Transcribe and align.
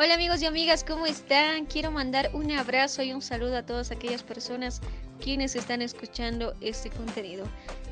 Hola 0.00 0.14
amigos 0.14 0.40
y 0.42 0.46
amigas, 0.46 0.84
¿cómo 0.84 1.06
están? 1.06 1.66
Quiero 1.66 1.90
mandar 1.90 2.30
un 2.32 2.52
abrazo 2.52 3.02
y 3.02 3.12
un 3.12 3.20
saludo 3.20 3.56
a 3.56 3.66
todas 3.66 3.90
aquellas 3.90 4.22
personas 4.22 4.80
quienes 5.20 5.56
están 5.56 5.82
escuchando 5.82 6.54
este 6.60 6.88
contenido. 6.88 7.44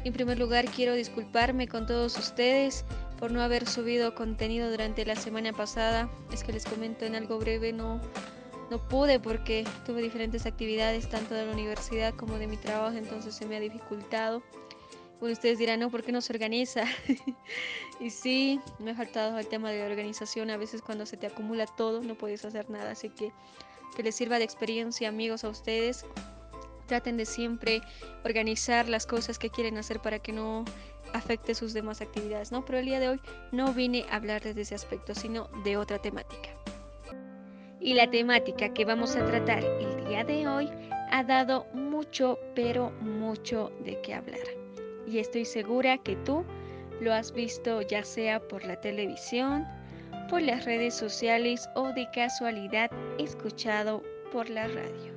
En 0.04 0.12
primer 0.12 0.38
lugar, 0.38 0.66
quiero 0.66 0.94
disculparme 0.94 1.66
con 1.66 1.84
todos 1.84 2.16
ustedes 2.16 2.84
por 3.18 3.32
no 3.32 3.42
haber 3.42 3.66
subido 3.66 4.14
contenido 4.14 4.70
durante 4.70 5.04
la 5.04 5.16
semana 5.16 5.52
pasada. 5.52 6.08
Es 6.32 6.44
que 6.44 6.52
les 6.52 6.64
comento 6.64 7.04
en 7.04 7.16
algo 7.16 7.40
breve, 7.40 7.72
no, 7.72 8.00
no 8.70 8.78
pude 8.86 9.18
porque 9.18 9.64
tuve 9.84 10.00
diferentes 10.00 10.46
actividades 10.46 11.10
tanto 11.10 11.34
de 11.34 11.46
la 11.46 11.52
universidad 11.52 12.14
como 12.14 12.38
de 12.38 12.46
mi 12.46 12.56
trabajo, 12.56 12.96
entonces 12.96 13.34
se 13.34 13.46
me 13.46 13.56
ha 13.56 13.60
dificultado. 13.60 14.44
Bueno, 15.18 15.32
ustedes 15.32 15.58
dirán, 15.58 15.80
no, 15.80 15.90
¿por 15.90 16.02
qué 16.02 16.12
no 16.12 16.20
se 16.20 16.32
organiza? 16.32 16.84
y 18.00 18.10
sí, 18.10 18.60
me 18.78 18.90
ha 18.90 18.94
faltado 18.94 19.38
el 19.38 19.46
tema 19.46 19.70
de 19.70 19.82
organización. 19.82 20.50
A 20.50 20.58
veces 20.58 20.82
cuando 20.82 21.06
se 21.06 21.16
te 21.16 21.26
acumula 21.26 21.66
todo 21.66 22.02
no 22.02 22.16
puedes 22.16 22.44
hacer 22.44 22.68
nada. 22.68 22.90
Así 22.90 23.08
que 23.08 23.32
que 23.96 24.02
les 24.02 24.14
sirva 24.14 24.38
de 24.38 24.44
experiencia, 24.44 25.08
amigos, 25.08 25.42
a 25.44 25.48
ustedes. 25.48 26.04
Traten 26.86 27.16
de 27.16 27.24
siempre 27.24 27.80
organizar 28.24 28.88
las 28.88 29.06
cosas 29.06 29.38
que 29.38 29.50
quieren 29.50 29.78
hacer 29.78 30.00
para 30.00 30.18
que 30.18 30.32
no 30.32 30.64
afecte 31.14 31.54
sus 31.54 31.72
demás 31.72 32.02
actividades, 32.02 32.52
¿no? 32.52 32.64
Pero 32.64 32.78
el 32.78 32.84
día 32.84 33.00
de 33.00 33.08
hoy 33.08 33.20
no 33.52 33.72
vine 33.72 34.04
a 34.10 34.16
hablar 34.16 34.42
de 34.42 34.60
ese 34.60 34.74
aspecto, 34.74 35.14
sino 35.14 35.48
de 35.64 35.78
otra 35.78 35.98
temática. 35.98 36.50
Y 37.80 37.94
la 37.94 38.10
temática 38.10 38.72
que 38.74 38.84
vamos 38.84 39.16
a 39.16 39.24
tratar 39.24 39.64
el 39.64 40.04
día 40.06 40.24
de 40.24 40.46
hoy 40.46 40.70
ha 41.10 41.24
dado 41.24 41.66
mucho, 41.72 42.38
pero 42.54 42.90
mucho 43.00 43.72
de 43.84 44.00
qué 44.02 44.14
hablar 44.14 44.65
y 45.06 45.18
estoy 45.18 45.44
segura 45.44 45.98
que 45.98 46.16
tú 46.16 46.44
lo 47.00 47.12
has 47.12 47.32
visto 47.32 47.82
ya 47.82 48.02
sea 48.04 48.40
por 48.40 48.64
la 48.64 48.80
televisión, 48.80 49.66
por 50.28 50.42
las 50.42 50.64
redes 50.64 50.94
sociales 50.94 51.68
o 51.74 51.92
de 51.92 52.08
casualidad 52.12 52.90
escuchado 53.18 54.02
por 54.32 54.48
la 54.50 54.66
radio. 54.66 55.14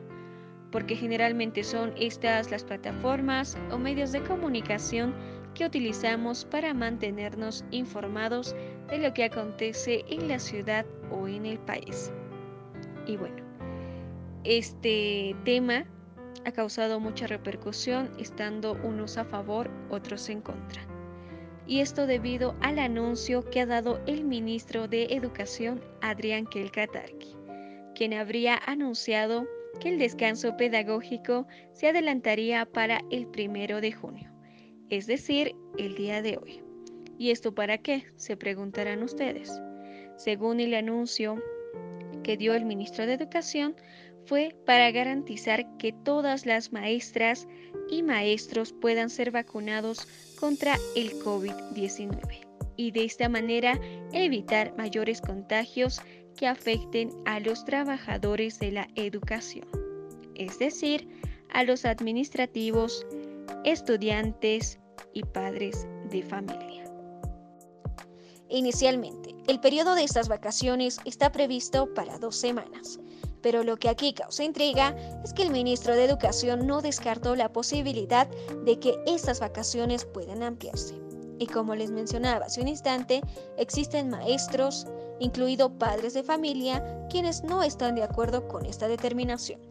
Porque 0.71 0.95
generalmente 0.95 1.63
son 1.63 1.93
estas 1.97 2.51
las 2.51 2.63
plataformas 2.63 3.57
o 3.71 3.77
medios 3.77 4.11
de 4.11 4.21
comunicación 4.21 5.15
que 5.55 5.65
utilizamos 5.65 6.45
para 6.45 6.73
mantenernos 6.73 7.65
informados 7.71 8.55
de 8.89 8.99
lo 8.99 9.13
que 9.13 9.23
acontece 9.23 10.05
en 10.09 10.27
la 10.27 10.37
ciudad 10.37 10.85
o 11.11 11.27
en 11.27 11.45
el 11.45 11.57
país. 11.59 12.11
Y 13.07 13.17
bueno, 13.17 13.43
este 14.43 15.35
tema 15.43 15.85
ha 16.45 16.51
causado 16.51 16.99
mucha 16.99 17.27
repercusión, 17.27 18.11
estando 18.19 18.77
unos 18.83 19.17
a 19.17 19.25
favor, 19.25 19.69
otros 19.89 20.29
en 20.29 20.41
contra. 20.41 20.81
Y 21.67 21.81
esto 21.81 22.07
debido 22.07 22.55
al 22.61 22.79
anuncio 22.79 23.47
que 23.49 23.61
ha 23.61 23.65
dado 23.65 24.01
el 24.07 24.23
ministro 24.23 24.87
de 24.87 25.03
Educación, 25.11 25.81
Adrián 26.01 26.45
Kelkatarki, 26.47 27.35
quien 27.93 28.13
habría 28.13 28.59
anunciado 28.65 29.47
que 29.79 29.89
el 29.89 29.99
descanso 29.99 30.57
pedagógico 30.57 31.47
se 31.73 31.87
adelantaría 31.87 32.65
para 32.65 33.01
el 33.11 33.27
primero 33.27 33.81
de 33.81 33.91
junio, 33.91 34.31
es 34.89 35.05
decir, 35.05 35.55
el 35.77 35.95
día 35.95 36.21
de 36.21 36.37
hoy. 36.37 36.63
¿Y 37.19 37.31
esto 37.31 37.53
para 37.53 37.77
qué? 37.77 38.05
Se 38.15 38.35
preguntarán 38.37 39.03
ustedes. 39.03 39.61
Según 40.15 40.59
el 40.59 40.73
anuncio 40.73 41.41
que 42.23 42.37
dio 42.37 42.53
el 42.53 42.65
ministro 42.65 43.05
de 43.05 43.13
Educación, 43.13 43.75
fue 44.25 44.55
para 44.65 44.91
garantizar 44.91 45.65
que 45.77 45.91
todas 45.91 46.45
las 46.45 46.71
maestras 46.71 47.47
y 47.89 48.03
maestros 48.03 48.73
puedan 48.73 49.09
ser 49.09 49.31
vacunados 49.31 50.07
contra 50.39 50.77
el 50.95 51.13
COVID-19 51.23 52.47
y 52.75 52.91
de 52.91 53.03
esta 53.03 53.27
manera 53.27 53.79
evitar 54.13 54.73
mayores 54.77 55.19
contagios 55.19 56.01
que 56.37 56.47
afecten 56.47 57.11
a 57.25 57.41
los 57.41 57.65
trabajadores 57.65 58.59
de 58.59 58.71
la 58.71 58.87
educación, 58.95 59.67
es 60.35 60.57
decir, 60.59 61.07
a 61.49 61.63
los 61.63 61.83
administrativos, 61.83 63.05
estudiantes 63.65 64.79
y 65.13 65.23
padres 65.23 65.85
de 66.09 66.23
familia. 66.23 66.85
Inicialmente, 68.47 69.35
el 69.47 69.59
periodo 69.59 69.95
de 69.95 70.03
estas 70.05 70.29
vacaciones 70.29 70.99
está 71.03 71.31
previsto 71.31 71.93
para 71.93 72.17
dos 72.17 72.37
semanas, 72.37 72.99
pero 73.41 73.63
lo 73.63 73.77
que 73.77 73.89
aquí 73.89 74.13
causa 74.13 74.43
intriga 74.43 74.95
es 75.23 75.33
que 75.33 75.43
el 75.43 75.51
ministro 75.51 75.95
de 75.95 76.05
Educación 76.05 76.67
no 76.67 76.81
descartó 76.81 77.35
la 77.35 77.51
posibilidad 77.51 78.27
de 78.65 78.79
que 78.79 78.97
estas 79.05 79.39
vacaciones 79.39 80.05
puedan 80.05 80.43
ampliarse. 80.43 80.95
Y 81.39 81.47
como 81.47 81.73
les 81.73 81.89
mencionaba 81.89 82.45
hace 82.45 82.61
un 82.61 82.67
instante, 82.67 83.21
existen 83.57 84.09
maestros, 84.09 84.85
incluido 85.19 85.77
padres 85.77 86.13
de 86.13 86.23
familia, 86.23 86.83
quienes 87.09 87.43
no 87.43 87.63
están 87.63 87.95
de 87.95 88.03
acuerdo 88.03 88.47
con 88.47 88.65
esta 88.65 88.87
determinación. 88.89 89.61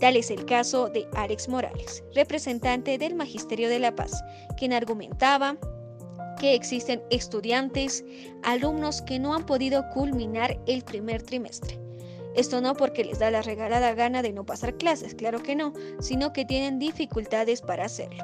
Tal 0.00 0.16
es 0.16 0.30
el 0.30 0.46
caso 0.46 0.88
de 0.88 1.06
Alex 1.14 1.48
Morales, 1.48 2.02
representante 2.14 2.96
del 2.96 3.14
Magisterio 3.14 3.68
de 3.68 3.78
la 3.78 3.94
Paz, 3.94 4.22
quien 4.56 4.72
argumentaba 4.72 5.56
que 6.40 6.54
existen 6.54 7.02
estudiantes, 7.10 8.04
alumnos 8.44 9.02
que 9.02 9.18
no 9.18 9.34
han 9.34 9.44
podido 9.44 9.84
culminar 9.90 10.58
el 10.66 10.82
primer 10.82 11.22
trimestre 11.22 11.87
esto 12.38 12.60
no 12.60 12.74
porque 12.74 13.04
les 13.04 13.18
da 13.18 13.32
la 13.32 13.42
regalada 13.42 13.94
gana 13.94 14.22
de 14.22 14.32
no 14.32 14.46
pasar 14.46 14.76
clases, 14.76 15.14
claro 15.14 15.42
que 15.42 15.56
no, 15.56 15.72
sino 16.00 16.32
que 16.32 16.44
tienen 16.44 16.78
dificultades 16.78 17.62
para 17.62 17.86
hacerlo. 17.86 18.22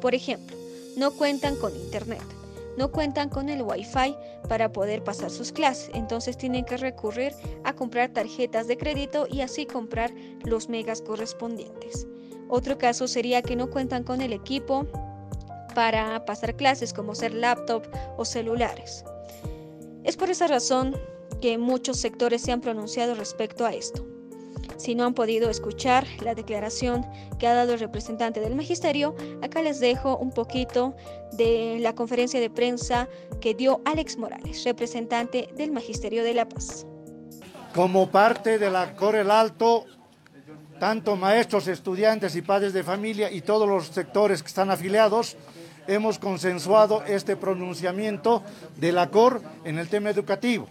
Por 0.00 0.14
ejemplo, 0.14 0.56
no 0.96 1.10
cuentan 1.10 1.56
con 1.56 1.76
internet, 1.76 2.22
no 2.78 2.90
cuentan 2.90 3.28
con 3.28 3.50
el 3.50 3.60
wifi 3.60 4.16
para 4.48 4.72
poder 4.72 5.04
pasar 5.04 5.30
sus 5.30 5.52
clases, 5.52 5.90
entonces 5.92 6.38
tienen 6.38 6.64
que 6.64 6.78
recurrir 6.78 7.34
a 7.62 7.74
comprar 7.74 8.10
tarjetas 8.10 8.66
de 8.68 8.78
crédito 8.78 9.26
y 9.30 9.42
así 9.42 9.66
comprar 9.66 10.10
los 10.44 10.70
megas 10.70 11.02
correspondientes. 11.02 12.06
Otro 12.48 12.78
caso 12.78 13.06
sería 13.06 13.42
que 13.42 13.54
no 13.54 13.68
cuentan 13.68 14.02
con 14.02 14.22
el 14.22 14.32
equipo 14.32 14.86
para 15.74 16.24
pasar 16.24 16.56
clases 16.56 16.94
como 16.94 17.14
ser 17.14 17.34
laptop 17.34 17.82
o 18.16 18.24
celulares. 18.24 19.04
Es 20.04 20.16
por 20.16 20.30
esa 20.30 20.46
razón 20.46 20.96
que 21.40 21.58
muchos 21.58 21.98
sectores 21.98 22.42
se 22.42 22.52
han 22.52 22.60
pronunciado 22.60 23.14
respecto 23.14 23.66
a 23.66 23.72
esto. 23.72 24.06
Si 24.76 24.94
no 24.94 25.04
han 25.04 25.14
podido 25.14 25.50
escuchar 25.50 26.06
la 26.22 26.34
declaración 26.34 27.06
que 27.38 27.46
ha 27.46 27.54
dado 27.54 27.74
el 27.74 27.80
representante 27.80 28.40
del 28.40 28.54
magisterio, 28.54 29.14
acá 29.42 29.60
les 29.60 29.78
dejo 29.78 30.16
un 30.16 30.30
poquito 30.30 30.94
de 31.32 31.78
la 31.80 31.94
conferencia 31.94 32.40
de 32.40 32.48
prensa 32.48 33.08
que 33.40 33.54
dio 33.54 33.82
Alex 33.84 34.16
Morales, 34.16 34.64
representante 34.64 35.50
del 35.54 35.70
Magisterio 35.70 36.24
de 36.24 36.34
La 36.34 36.48
Paz. 36.48 36.86
Como 37.74 38.10
parte 38.10 38.58
de 38.58 38.70
la 38.70 38.96
Corel 38.96 39.30
Alto, 39.30 39.84
tanto 40.78 41.14
maestros, 41.14 41.68
estudiantes 41.68 42.34
y 42.34 42.42
padres 42.42 42.72
de 42.72 42.82
familia 42.82 43.30
y 43.30 43.42
todos 43.42 43.68
los 43.68 43.88
sectores 43.88 44.42
que 44.42 44.48
están 44.48 44.70
afiliados, 44.70 45.36
hemos 45.86 46.18
consensuado 46.18 47.02
este 47.04 47.36
pronunciamiento 47.36 48.42
de 48.76 48.92
la 48.92 49.10
COR 49.10 49.42
en 49.64 49.78
el 49.78 49.88
tema 49.88 50.08
educativo. 50.08 50.68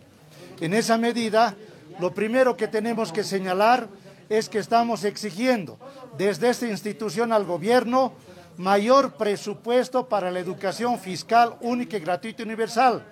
En 0.61 0.73
esa 0.73 0.97
medida, 0.97 1.55
lo 1.99 2.13
primero 2.13 2.57
que 2.57 2.67
tenemos 2.67 3.11
que 3.11 3.23
señalar 3.23 3.87
es 4.27 4.49
que 4.49 4.59
estamos 4.59 5.03
exigiendo 5.03 5.79
desde 6.17 6.49
esta 6.49 6.67
institución 6.67 7.31
al 7.31 7.45
gobierno 7.45 8.13
mayor 8.57 9.13
presupuesto 9.13 10.09
para 10.09 10.29
la 10.31 10.39
educación 10.39 10.99
fiscal 10.99 11.55
única 11.61 11.95
y 11.95 12.01
gratuita 12.01 12.41
y 12.41 12.45
universal, 12.45 13.03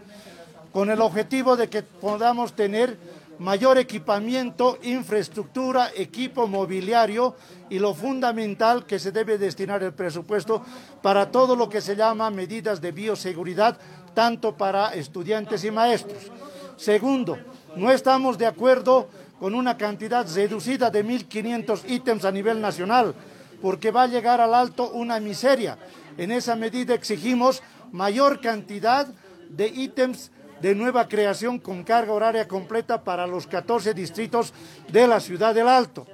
con 0.73 0.89
el 0.89 0.99
objetivo 0.99 1.55
de 1.55 1.69
que 1.69 1.83
podamos 1.83 2.53
tener 2.53 2.97
mayor 3.39 3.77
equipamiento, 3.77 4.77
infraestructura, 4.83 5.91
equipo 5.95 6.47
mobiliario 6.47 7.35
y 7.69 7.79
lo 7.79 7.93
fundamental 7.93 8.85
que 8.85 8.99
se 8.99 9.11
debe 9.11 9.37
destinar 9.37 9.83
el 9.83 9.93
presupuesto 9.93 10.63
para 11.01 11.31
todo 11.31 11.55
lo 11.55 11.69
que 11.69 11.79
se 11.79 11.95
llama 11.95 12.29
medidas 12.29 12.81
de 12.81 12.91
bioseguridad, 12.91 13.77
tanto 14.13 14.57
para 14.57 14.93
estudiantes 14.93 15.63
y 15.63 15.71
maestros. 15.71 16.31
Segundo, 16.77 17.37
no 17.75 17.91
estamos 17.91 18.37
de 18.37 18.45
acuerdo 18.45 19.09
con 19.39 19.55
una 19.55 19.77
cantidad 19.77 20.25
reducida 20.33 20.89
de 20.89 21.03
1.500 21.03 21.81
ítems 21.89 22.23
a 22.23 22.31
nivel 22.31 22.61
nacional, 22.61 23.13
porque 23.61 23.91
va 23.91 24.03
a 24.03 24.07
llegar 24.07 24.39
al 24.39 24.53
alto 24.53 24.91
una 24.91 25.19
miseria. 25.19 25.77
En 26.17 26.31
esa 26.31 26.55
medida 26.55 26.93
exigimos 26.93 27.61
mayor 27.91 28.39
cantidad 28.41 29.07
de 29.49 29.67
ítems 29.67 30.31
de 30.61 30.75
nueva 30.75 31.07
creación 31.07 31.59
con 31.59 31.83
carga 31.83 32.13
horaria 32.13 32.47
completa 32.47 33.03
para 33.03 33.27
los 33.27 33.47
14 33.47 33.93
distritos 33.93 34.53
de 34.91 35.07
la 35.07 35.19
ciudad 35.19 35.53
del 35.53 35.67
Alto. 35.67 36.07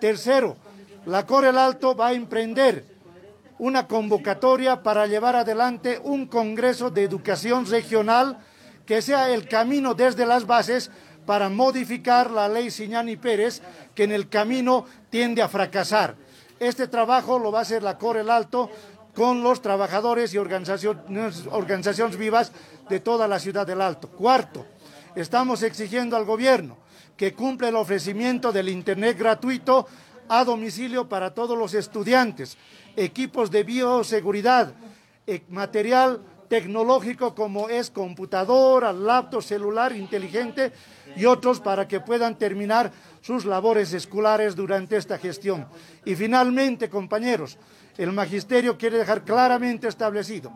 Tercero, 0.00 0.56
la 1.06 1.26
Corel 1.26 1.58
Alto 1.58 1.94
va 1.94 2.08
a 2.08 2.12
emprender 2.12 2.86
una 3.58 3.86
convocatoria 3.86 4.82
para 4.82 5.06
llevar 5.06 5.36
adelante 5.36 6.00
un 6.02 6.26
Congreso 6.26 6.90
de 6.90 7.04
Educación 7.04 7.66
Regional 7.66 8.38
que 8.86 9.02
sea 9.02 9.30
el 9.30 9.48
camino 9.48 9.94
desde 9.94 10.26
las 10.26 10.46
bases 10.46 10.90
para 11.26 11.48
modificar 11.48 12.30
la 12.30 12.48
ley 12.48 12.70
Siñani 12.70 13.16
Pérez, 13.16 13.62
que 13.94 14.04
en 14.04 14.12
el 14.12 14.28
camino 14.28 14.86
tiende 15.10 15.42
a 15.42 15.48
fracasar. 15.48 16.16
Este 16.58 16.88
trabajo 16.88 17.38
lo 17.38 17.52
va 17.52 17.60
a 17.60 17.62
hacer 17.62 17.82
la 17.82 17.98
Corel 17.98 18.30
Alto 18.30 18.70
con 19.14 19.42
los 19.42 19.60
trabajadores 19.62 20.32
y 20.34 20.38
organizaciones, 20.38 21.44
organizaciones 21.50 22.16
vivas 22.16 22.52
de 22.88 23.00
toda 23.00 23.28
la 23.28 23.38
ciudad 23.38 23.66
del 23.66 23.80
Alto. 23.80 24.08
Cuarto, 24.08 24.66
Estamos 25.14 25.62
exigiendo 25.62 26.16
al 26.16 26.24
gobierno 26.24 26.78
que 27.16 27.34
cumpla 27.34 27.68
el 27.68 27.76
ofrecimiento 27.76 28.50
del 28.50 28.70
Internet 28.70 29.18
gratuito 29.18 29.86
a 30.28 30.42
domicilio 30.42 31.06
para 31.06 31.34
todos 31.34 31.58
los 31.58 31.74
estudiantes, 31.74 32.56
equipos 32.96 33.50
de 33.50 33.62
bioseguridad, 33.62 34.72
eh, 35.26 35.42
material 35.50 36.22
tecnológico 36.52 37.34
como 37.34 37.70
es 37.70 37.90
computadora, 37.90 38.92
laptop, 38.92 39.42
celular 39.42 39.96
inteligente 39.96 40.70
y 41.16 41.24
otros 41.24 41.60
para 41.60 41.88
que 41.88 42.00
puedan 42.00 42.36
terminar 42.36 42.92
sus 43.22 43.46
labores 43.46 43.94
escolares 43.94 44.54
durante 44.54 44.98
esta 44.98 45.16
gestión. 45.16 45.66
Y 46.04 46.14
finalmente, 46.14 46.90
compañeros, 46.90 47.56
el 47.96 48.12
magisterio 48.12 48.76
quiere 48.76 48.98
dejar 48.98 49.24
claramente 49.24 49.88
establecido, 49.88 50.52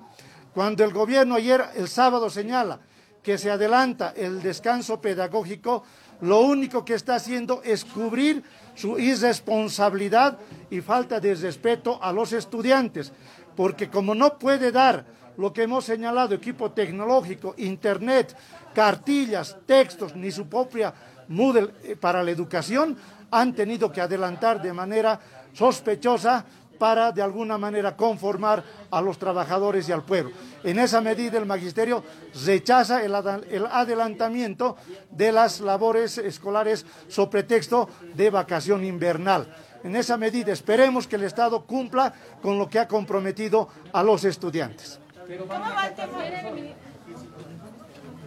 cuando 0.53 0.85
el 0.85 0.93
gobierno 0.93 1.37
ayer, 1.37 1.65
el 1.77 1.89
sábado, 1.89 2.29
señala 2.29 2.79
que 3.23 3.39
se 3.39 3.51
adelanta 3.51 4.13
el 4.15 4.43
descanso 4.43 5.01
pedagógico, 5.01 5.83
lo 6.21 6.41
único 6.41 6.85
que 6.85 6.93
está 6.93 7.15
haciendo 7.15 7.63
es 7.65 7.87
cubrir 7.87 8.43
su 8.75 8.99
irresponsabilidad 8.99 10.37
y 10.69 10.83
falta 10.83 11.21
de 11.21 11.35
respeto 11.37 11.99
a 12.03 12.13
los 12.13 12.35
estudiantes, 12.35 13.15
porque 13.57 13.89
como 13.89 14.15
no 14.15 14.39
puede 14.39 14.71
dar 14.71 15.17
lo 15.39 15.53
que 15.53 15.63
hemos 15.63 15.85
señalado, 15.85 16.35
equipo 16.35 16.71
tecnológico, 16.73 17.55
internet, 17.59 18.37
cartillas, 18.75 19.57
textos, 19.67 20.15
ni 20.15 20.31
su 20.31 20.49
propia 20.49 20.93
Moodle 21.29 21.71
eh, 21.83 21.97
para 21.97 22.23
la 22.23 22.31
educación, 22.31 22.97
han 23.31 23.55
tenido 23.55 23.91
que 23.91 24.01
adelantar 24.01 24.63
de 24.63 24.73
manera 24.73 25.21
sospechosa 25.53 26.45
para 26.79 27.11
de 27.11 27.23
alguna 27.23 27.59
manera 27.59 27.97
conformar 27.97 28.63
a 28.91 29.01
los 29.01 29.19
trabajadores 29.19 29.89
y 29.89 29.93
al 29.93 30.05
pueblo. 30.05 30.33
En 30.63 30.79
esa 30.79 31.01
medida 31.01 31.39
el 31.39 31.47
magisterio 31.47 32.05
rechaza 32.45 33.03
el, 33.03 33.15
adelantamiento 33.15 34.77
de 35.11 35.33
las 35.33 35.61
labores 35.61 36.19
escolares 36.19 36.85
sobre 37.09 37.31
pretexto 37.31 37.89
de 38.15 38.31
vacación 38.31 38.85
invernal. 38.85 39.55
En 39.83 39.97
esa 39.97 40.17
medida 40.17 40.53
esperemos 40.53 41.07
que 41.07 41.17
el 41.17 41.25
Estado 41.25 41.65
cumpla 41.65 42.13
con 42.43 42.59
lo 42.59 42.69
que 42.69 42.79
ha 42.79 42.89
comprometido 42.89 43.69
a 43.93 44.03
los 44.03 44.25
estudiantes. 44.25 45.01
¿Cómo 45.27 45.47
va 45.49 45.91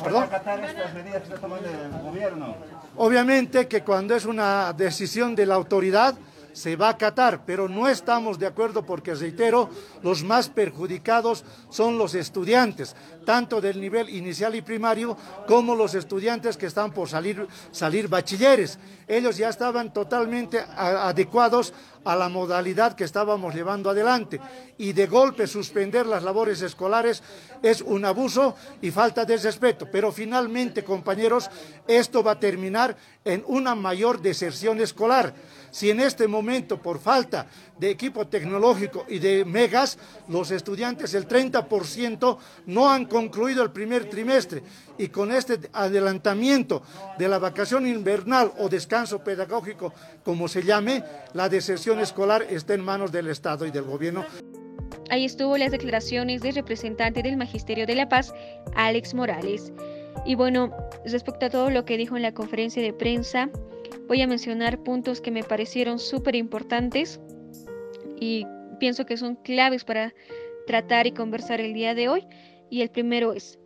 ¿Perdón? 0.03 0.23
estas 0.23 0.93
medidas 0.93 1.21
que 1.21 1.27
está 1.27 1.37
tomando 1.37 1.67
el 1.69 2.01
gobierno? 2.03 2.55
Obviamente 2.97 3.67
que 3.67 3.83
cuando 3.83 4.15
es 4.15 4.25
una 4.25 4.73
decisión 4.73 5.35
de 5.35 5.45
la 5.45 5.55
autoridad, 5.55 6.15
se 6.53 6.75
va 6.75 6.87
a 6.87 6.91
acatar, 6.91 7.45
pero 7.45 7.69
no 7.69 7.87
estamos 7.87 8.37
de 8.39 8.47
acuerdo 8.47 8.85
porque, 8.85 9.15
reitero, 9.15 9.69
los 10.01 10.23
más 10.23 10.49
perjudicados 10.49 11.45
son 11.69 11.97
los 11.97 12.15
estudiantes, 12.15 12.95
tanto 13.25 13.61
del 13.61 13.79
nivel 13.79 14.09
inicial 14.09 14.55
y 14.55 14.61
primario 14.61 15.15
como 15.47 15.75
los 15.75 15.95
estudiantes 15.95 16.57
que 16.57 16.65
están 16.65 16.91
por 16.91 17.07
salir, 17.07 17.47
salir 17.71 18.07
bachilleres. 18.07 18.79
Ellos 19.07 19.37
ya 19.37 19.49
estaban 19.49 19.93
totalmente 19.93 20.59
adecuados 20.75 21.73
a 22.05 22.15
la 22.15 22.29
modalidad 22.29 22.95
que 22.95 23.03
estábamos 23.03 23.53
llevando 23.53 23.89
adelante 23.89 24.39
y 24.77 24.93
de 24.93 25.07
golpe 25.07 25.47
suspender 25.47 26.05
las 26.05 26.23
labores 26.23 26.61
escolares 26.61 27.21
es 27.61 27.81
un 27.81 28.05
abuso 28.05 28.55
y 28.81 28.91
falta 28.91 29.25
de 29.25 29.37
respeto. 29.37 29.87
Pero 29.91 30.11
finalmente, 30.11 30.83
compañeros, 30.83 31.49
esto 31.87 32.23
va 32.23 32.31
a 32.31 32.39
terminar 32.39 32.95
en 33.25 33.43
una 33.47 33.75
mayor 33.75 34.21
deserción 34.21 34.79
escolar. 34.81 35.33
Si 35.71 35.89
en 35.89 35.99
este 35.99 36.27
momento, 36.27 36.81
por 36.81 36.99
falta 36.99 37.47
de 37.77 37.89
equipo 37.89 38.27
tecnológico 38.27 39.05
y 39.07 39.19
de 39.19 39.45
megas, 39.45 39.97
los 40.27 40.51
estudiantes, 40.51 41.13
el 41.13 41.27
30% 41.27 42.37
no 42.67 42.89
han 42.89 43.05
concluido 43.05 43.63
el 43.63 43.71
primer 43.71 44.09
trimestre 44.09 44.63
y 44.97 45.07
con 45.07 45.31
este 45.31 45.59
adelantamiento 45.73 46.83
de 47.17 47.27
la 47.27 47.39
vacación 47.39 47.87
invernal 47.87 48.51
o 48.57 48.69
descanso 48.69 49.23
pedagógico, 49.23 49.93
como 50.23 50.47
se 50.47 50.63
llame, 50.63 51.03
la 51.33 51.49
deserción 51.49 51.99
escolar 51.99 52.45
está 52.49 52.73
en 52.73 52.81
manos 52.81 53.11
del 53.11 53.27
Estado 53.27 53.65
y 53.65 53.71
del 53.71 53.83
gobierno. 53.83 54.25
Ahí 55.09 55.25
estuvo 55.25 55.57
las 55.57 55.71
declaraciones 55.71 56.41
del 56.41 56.55
representante 56.55 57.23
del 57.23 57.37
Magisterio 57.37 57.87
de 57.87 57.95
la 57.95 58.09
Paz, 58.09 58.33
Alex 58.75 59.13
Morales. 59.13 59.71
Y 60.25 60.35
bueno, 60.35 60.75
respecto 61.05 61.47
a 61.47 61.49
todo 61.49 61.69
lo 61.69 61.85
que 61.85 61.97
dijo 61.97 62.15
en 62.15 62.21
la 62.21 62.33
conferencia 62.33 62.81
de 62.83 62.93
prensa, 62.93 63.49
voy 64.09 64.23
a 64.23 64.27
mencionar 64.27 64.79
puntos 64.79 65.21
que 65.21 65.29
me 65.29 65.43
parecieron 65.43 65.99
súper 65.99 66.35
importantes 66.35 67.21
y 68.19 68.45
pienso 68.79 69.05
que 69.05 69.17
son 69.17 69.35
claves 69.35 69.85
para 69.85 70.15
tratar 70.65 71.05
y 71.05 71.11
conversar 71.11 71.61
el 71.61 71.73
día 71.73 71.93
de 71.93 72.09
hoy. 72.09 72.27
Y 72.71 72.81
el 72.81 72.89
primero 72.89 73.33
es 73.33 73.59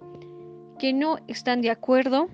que 0.78 0.92
no 0.92 1.18
están 1.30 1.62
de 1.62 1.72
acuerdo 1.72 2.28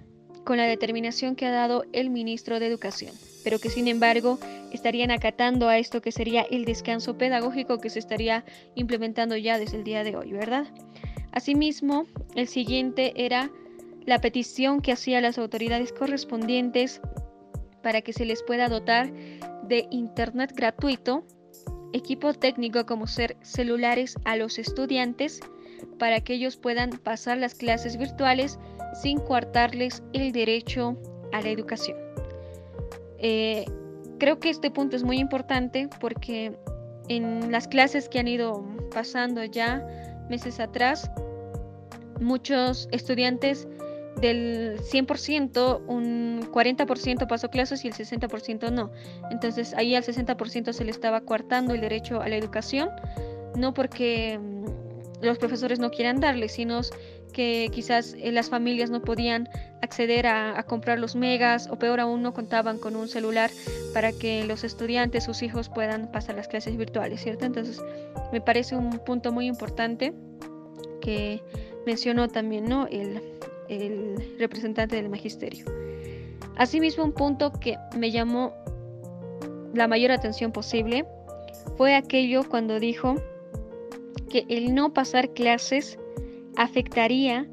con 0.44 0.58
la 0.58 0.66
determinación 0.66 1.36
que 1.36 1.46
ha 1.46 1.52
dado 1.52 1.86
el 1.94 2.10
ministro 2.10 2.60
de 2.60 2.66
Educación, 2.66 3.14
pero 3.44 3.60
que 3.60 3.70
sin 3.70 3.88
embargo 3.88 4.40
estarían 4.74 5.12
acatando 5.12 5.70
a 5.70 5.78
esto 5.78 6.02
que 6.02 6.12
sería 6.12 6.42
el 6.42 6.66
descanso 6.66 7.16
pedagógico 7.16 7.78
que 7.78 7.92
se 7.92 8.00
estaría 8.00 8.44
implementando 8.74 9.38
ya 9.38 9.60
desde 9.60 9.78
el 9.78 9.84
día 9.84 10.04
de 10.04 10.16
hoy, 10.16 10.32
¿verdad? 10.32 10.66
Asimismo, 11.32 12.08
el 12.36 12.48
siguiente 12.48 13.14
era 13.24 13.52
la 14.08 14.20
petición 14.20 14.82
que 14.82 14.94
hacía 14.94 15.22
las 15.22 15.38
autoridades 15.38 15.94
correspondientes 15.94 17.02
para 17.82 18.02
que 18.02 18.14
se 18.14 18.26
les 18.26 18.44
pueda 18.44 18.68
dotar 18.68 19.12
de 19.64 19.88
Internet 19.92 20.54
gratuito 20.56 21.24
equipo 21.94 22.34
técnico 22.34 22.86
como 22.86 23.08
ser 23.08 23.38
celulares 23.42 24.16
a 24.26 24.36
los 24.36 24.60
estudiantes 24.60 25.40
para 25.98 26.22
que 26.22 26.34
ellos 26.34 26.58
puedan 26.58 26.92
pasar 26.92 27.38
las 27.38 27.56
clases 27.56 27.98
virtuales 27.98 28.60
sin 29.02 29.20
coartarles 29.20 30.04
el 30.14 30.32
derecho 30.32 30.98
a 31.32 31.42
la 31.42 31.50
educación. 31.50 31.98
Eh, 33.18 33.66
creo 34.20 34.40
que 34.40 34.50
este 34.50 34.72
punto 34.72 34.96
es 34.96 35.04
muy 35.04 35.18
importante 35.18 35.90
porque 36.00 36.58
en 37.08 37.52
las 37.52 37.68
clases 37.68 38.10
que 38.10 38.20
han 38.20 38.28
ido 38.28 38.66
pasando 38.94 39.44
ya 39.44 39.86
meses 40.30 40.60
atrás, 40.60 41.10
muchos 42.20 42.88
estudiantes 42.92 43.68
del 44.22 44.80
100%, 44.82 45.82
un 45.88 46.52
40% 46.52 47.28
pasó 47.28 47.50
clases 47.50 47.86
y 47.86 47.88
el 47.88 47.94
60% 47.94 48.72
no. 48.72 48.92
Entonces 49.32 49.74
ahí 49.74 49.96
al 49.96 50.04
60% 50.04 50.74
se 50.74 50.86
le 50.86 50.92
estaba 50.92 51.22
coartando 51.22 51.74
el 51.74 51.82
derecho 51.82 52.22
a 52.22 52.28
la 52.28 52.36
educación, 52.36 52.90
no 53.56 53.74
porque 53.74 54.40
mm, 54.40 55.24
los 55.24 55.38
profesores 55.38 55.80
no 55.80 55.90
quieran 55.92 56.20
darle, 56.20 56.50
sino 56.50 56.82
que 57.34 57.70
quizás 57.72 58.16
eh, 58.18 58.32
las 58.32 58.50
familias 58.50 58.90
no 58.90 59.02
podían 59.02 59.50
acceder 59.82 60.28
a, 60.28 60.62
comprar 60.64 61.00
los 61.00 61.16
megas 61.16 61.70
o 61.70 61.78
peor 61.78 62.00
aún 62.00 62.22
no 62.22 62.34
contaban 62.34 62.78
con 62.78 62.96
un 62.96 63.08
celular 63.08 63.50
para 63.94 64.12
que 64.12 64.46
los 64.46 64.64
estudiantes, 64.64 65.24
sus 65.24 65.42
hijos 65.42 65.70
puedan 65.70 66.12
pasar 66.12 66.36
las 66.36 66.48
clases 66.48 66.76
virtuales, 66.76 67.22
¿cierto? 67.22 67.46
Entonces 67.46 67.82
me 68.32 68.42
parece 68.42 68.76
un 68.76 69.00
punto 69.00 69.32
muy 69.32 69.48
importante 69.48 70.14
que 71.02 71.42
mencionó 71.86 72.28
también, 72.28 72.66
¿no? 72.66 72.88
El, 72.88 73.22
el 73.70 74.36
representante 74.38 74.96
del 74.96 75.10
magisterio. 75.10 75.66
Asimismo, 76.58 77.06
un 77.06 77.14
punto 77.14 77.52
que 77.54 77.78
me 77.98 78.12
llamó 78.12 78.54
la 79.74 79.88
mayor 79.88 80.12
atención 80.12 80.52
posible 80.52 81.06
fue 81.78 81.96
aquello 81.96 82.44
cuando 82.48 82.80
dijo 82.80 83.16
que 84.30 84.46
el 84.50 84.74
no 84.76 84.94
pasar 84.94 85.34
clases 85.34 85.98
afectaría 86.58 87.48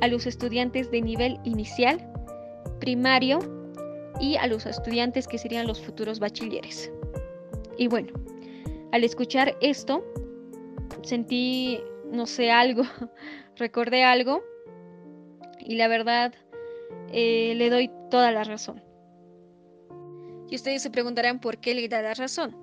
a 0.00 0.08
los 0.08 0.26
estudiantes 0.26 0.90
de 0.90 1.02
nivel 1.02 1.38
inicial, 1.44 2.04
primario 2.80 3.38
y 4.20 4.36
a 4.36 4.46
los 4.46 4.66
estudiantes 4.66 5.28
que 5.28 5.38
serían 5.38 5.66
los 5.66 5.80
futuros 5.80 6.18
bachilleres. 6.18 6.90
Y 7.76 7.86
bueno, 7.86 8.12
al 8.92 9.04
escuchar 9.04 9.56
esto, 9.60 10.04
sentí, 11.02 11.80
no 12.10 12.26
sé, 12.26 12.50
algo, 12.50 12.82
recordé 13.56 14.04
algo 14.04 14.42
y 15.68 15.76
la 15.76 15.86
verdad 15.86 16.34
eh, 17.12 17.52
le 17.54 17.70
doy 17.70 17.90
toda 18.10 18.32
la 18.32 18.42
razón. 18.42 18.82
Y 20.50 20.56
ustedes 20.56 20.82
se 20.82 20.90
preguntarán 20.90 21.40
por 21.40 21.58
qué 21.58 21.74
le 21.74 21.86
da 21.88 22.00
la 22.00 22.14
razón. 22.14 22.56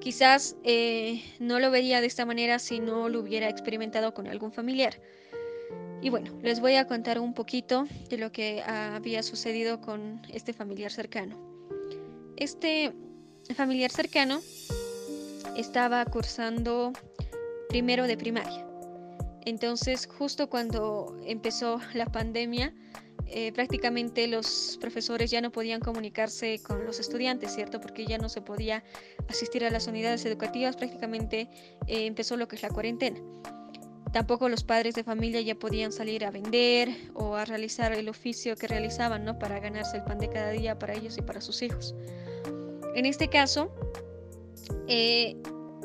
Quizás 0.00 0.56
eh, 0.64 1.22
no 1.38 1.60
lo 1.60 1.70
vería 1.70 2.00
de 2.00 2.06
esta 2.06 2.24
manera 2.24 2.58
si 2.58 2.80
no 2.80 3.10
lo 3.10 3.20
hubiera 3.20 3.50
experimentado 3.50 4.14
con 4.14 4.26
algún 4.26 4.50
familiar. 4.50 4.98
Y 6.00 6.08
bueno, 6.08 6.32
les 6.42 6.60
voy 6.60 6.76
a 6.76 6.86
contar 6.86 7.20
un 7.20 7.34
poquito 7.34 7.86
de 8.08 8.16
lo 8.16 8.32
que 8.32 8.62
había 8.62 9.22
sucedido 9.22 9.82
con 9.82 10.22
este 10.32 10.54
familiar 10.54 10.90
cercano. 10.90 11.36
Este 12.36 12.94
familiar 13.54 13.90
cercano 13.90 14.40
estaba 15.56 16.02
cursando 16.06 16.92
primero 17.68 18.06
de 18.06 18.16
primaria. 18.16 18.67
Entonces, 19.48 20.06
justo 20.06 20.50
cuando 20.50 21.16
empezó 21.24 21.80
la 21.94 22.04
pandemia, 22.04 22.74
eh, 23.26 23.50
prácticamente 23.52 24.26
los 24.28 24.76
profesores 24.78 25.30
ya 25.30 25.40
no 25.40 25.50
podían 25.50 25.80
comunicarse 25.80 26.60
con 26.62 26.84
los 26.84 27.00
estudiantes, 27.00 27.54
¿cierto? 27.54 27.80
Porque 27.80 28.04
ya 28.04 28.18
no 28.18 28.28
se 28.28 28.42
podía 28.42 28.84
asistir 29.26 29.64
a 29.64 29.70
las 29.70 29.86
unidades 29.86 30.26
educativas, 30.26 30.76
prácticamente 30.76 31.48
eh, 31.86 32.04
empezó 32.04 32.36
lo 32.36 32.46
que 32.46 32.56
es 32.56 32.62
la 32.62 32.68
cuarentena. 32.68 33.20
Tampoco 34.12 34.50
los 34.50 34.64
padres 34.64 34.94
de 34.94 35.02
familia 35.02 35.40
ya 35.40 35.54
podían 35.54 35.92
salir 35.92 36.26
a 36.26 36.30
vender 36.30 36.90
o 37.14 37.34
a 37.34 37.46
realizar 37.46 37.94
el 37.94 38.10
oficio 38.10 38.54
que 38.54 38.68
realizaban, 38.68 39.24
¿no? 39.24 39.38
Para 39.38 39.60
ganarse 39.60 39.96
el 39.96 40.04
pan 40.04 40.18
de 40.18 40.28
cada 40.28 40.50
día 40.50 40.78
para 40.78 40.92
ellos 40.92 41.16
y 41.16 41.22
para 41.22 41.40
sus 41.40 41.62
hijos. 41.62 41.94
En 42.94 43.06
este 43.06 43.28
caso, 43.28 43.72
eh, 44.88 45.38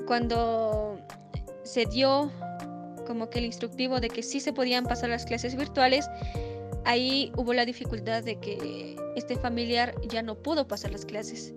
cuando 0.06 1.00
se 1.64 1.86
dio 1.86 2.30
como 3.06 3.30
que 3.30 3.40
el 3.40 3.46
instructivo 3.46 4.00
de 4.00 4.10
que 4.10 4.24
sí 4.24 4.40
se 4.40 4.54
podían 4.54 4.86
pasar 4.86 5.10
las 5.10 5.26
clases 5.26 5.56
virtuales, 5.56 6.10
ahí 6.86 7.32
hubo 7.38 7.54
la 7.54 7.66
dificultad 7.66 8.24
de 8.24 8.40
que 8.40 8.96
este 9.16 9.36
familiar 9.36 9.94
ya 10.08 10.22
no 10.22 10.36
pudo 10.36 10.68
pasar 10.68 10.92
las 10.92 11.06
clases 11.06 11.54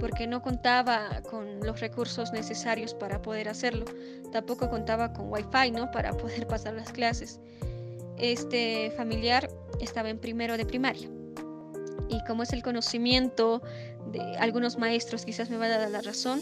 porque 0.00 0.26
no 0.26 0.42
contaba 0.42 1.20
con 1.30 1.60
los 1.60 1.78
recursos 1.78 2.32
necesarios 2.32 2.94
para 2.94 3.20
poder 3.22 3.48
hacerlo. 3.48 3.84
Tampoco 4.32 4.68
contaba 4.70 5.12
con 5.12 5.30
wifi, 5.30 5.70
¿no? 5.70 5.90
Para 5.92 6.16
poder 6.16 6.46
pasar 6.46 6.74
las 6.74 6.90
clases. 6.90 7.38
Este 8.16 8.92
familiar 8.96 9.48
estaba 9.80 10.08
en 10.08 10.18
primero 10.18 10.56
de 10.56 10.64
primaria. 10.64 11.08
Y 12.08 12.24
como 12.24 12.42
es 12.42 12.52
el 12.52 12.62
conocimiento 12.62 13.62
de 14.10 14.36
algunos 14.38 14.78
maestros, 14.78 15.24
quizás 15.24 15.48
me 15.48 15.58
va 15.58 15.66
a 15.66 15.78
dar 15.78 15.90
la 15.90 16.00
razón, 16.00 16.40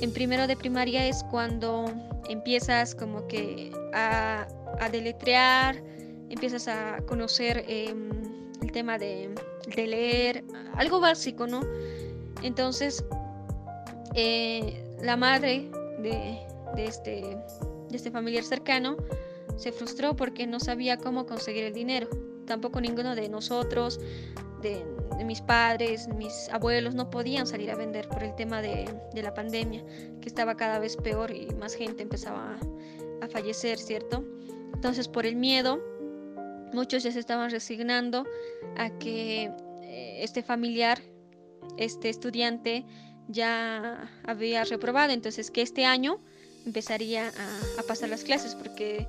en 0.00 0.12
primero 0.12 0.46
de 0.46 0.56
primaria 0.56 1.06
es 1.06 1.22
cuando 1.24 1.84
empiezas 2.28 2.94
como 2.94 3.26
que 3.26 3.70
a, 3.92 4.46
deletrear, 4.90 5.82
empiezas 6.30 6.68
a 6.68 6.98
conocer 7.06 7.64
em, 7.68 8.10
el 8.62 8.72
tema 8.72 8.98
de, 8.98 9.34
leer, 9.76 10.44
algo 10.74 11.00
básico, 11.00 11.46
¿no? 11.46 11.60
Entonces, 12.42 13.04
eh, 14.14 14.82
la 15.02 15.16
madre 15.16 15.70
de, 15.98 16.38
este, 16.78 17.36
de 17.90 17.96
este 17.96 18.10
familiar 18.10 18.42
cercano 18.42 18.96
se 19.56 19.72
frustró 19.72 20.16
porque 20.16 20.46
no 20.46 20.60
sabía 20.60 20.96
cómo 20.96 21.26
conseguir 21.26 21.64
el 21.64 21.74
dinero. 21.74 22.08
Tampoco 22.46 22.80
ninguno 22.80 23.14
de 23.14 23.28
nosotros, 23.28 24.00
de, 24.62 24.82
mis 25.24 25.40
padres, 25.40 26.08
mis 26.08 26.48
abuelos, 26.50 26.94
no 26.94 27.10
podían 27.10 27.46
salir 27.46 27.70
a 27.70 27.76
vender 27.76 28.08
por 28.08 28.22
el 28.22 28.34
tema 28.34 28.62
de, 28.62 28.88
la 29.14 29.34
pandemia, 29.34 29.84
que 30.20 30.28
estaba 30.28 30.56
cada 30.56 30.78
vez 30.78 30.96
peor 30.96 31.30
y 31.30 31.46
más 31.54 31.74
gente 31.74 32.02
empezaba 32.02 32.58
a, 33.20 33.28
fallecer, 33.28 33.78
¿cierto? 33.78 34.24
Entonces, 34.74 35.06
por 35.06 35.26
el 35.26 35.36
miedo, 35.36 35.78
muchos 36.72 37.02
ya 37.02 37.12
se 37.12 37.18
estaban 37.18 37.50
resignando 37.50 38.24
a 38.76 38.90
que 38.98 39.52
eh, 39.82 40.22
este 40.22 40.42
familiar, 40.42 41.00
este 41.76 42.08
estudiante, 42.08 42.86
ya 43.28 44.10
había 44.24 44.64
reprobado, 44.64 45.12
entonces 45.12 45.50
que 45.50 45.62
este 45.62 45.84
año 45.84 46.18
empezaría 46.66 47.28
a, 47.28 47.80
a 47.80 47.82
pasar 47.86 48.08
las 48.08 48.24
clases, 48.24 48.54
porque 48.54 49.06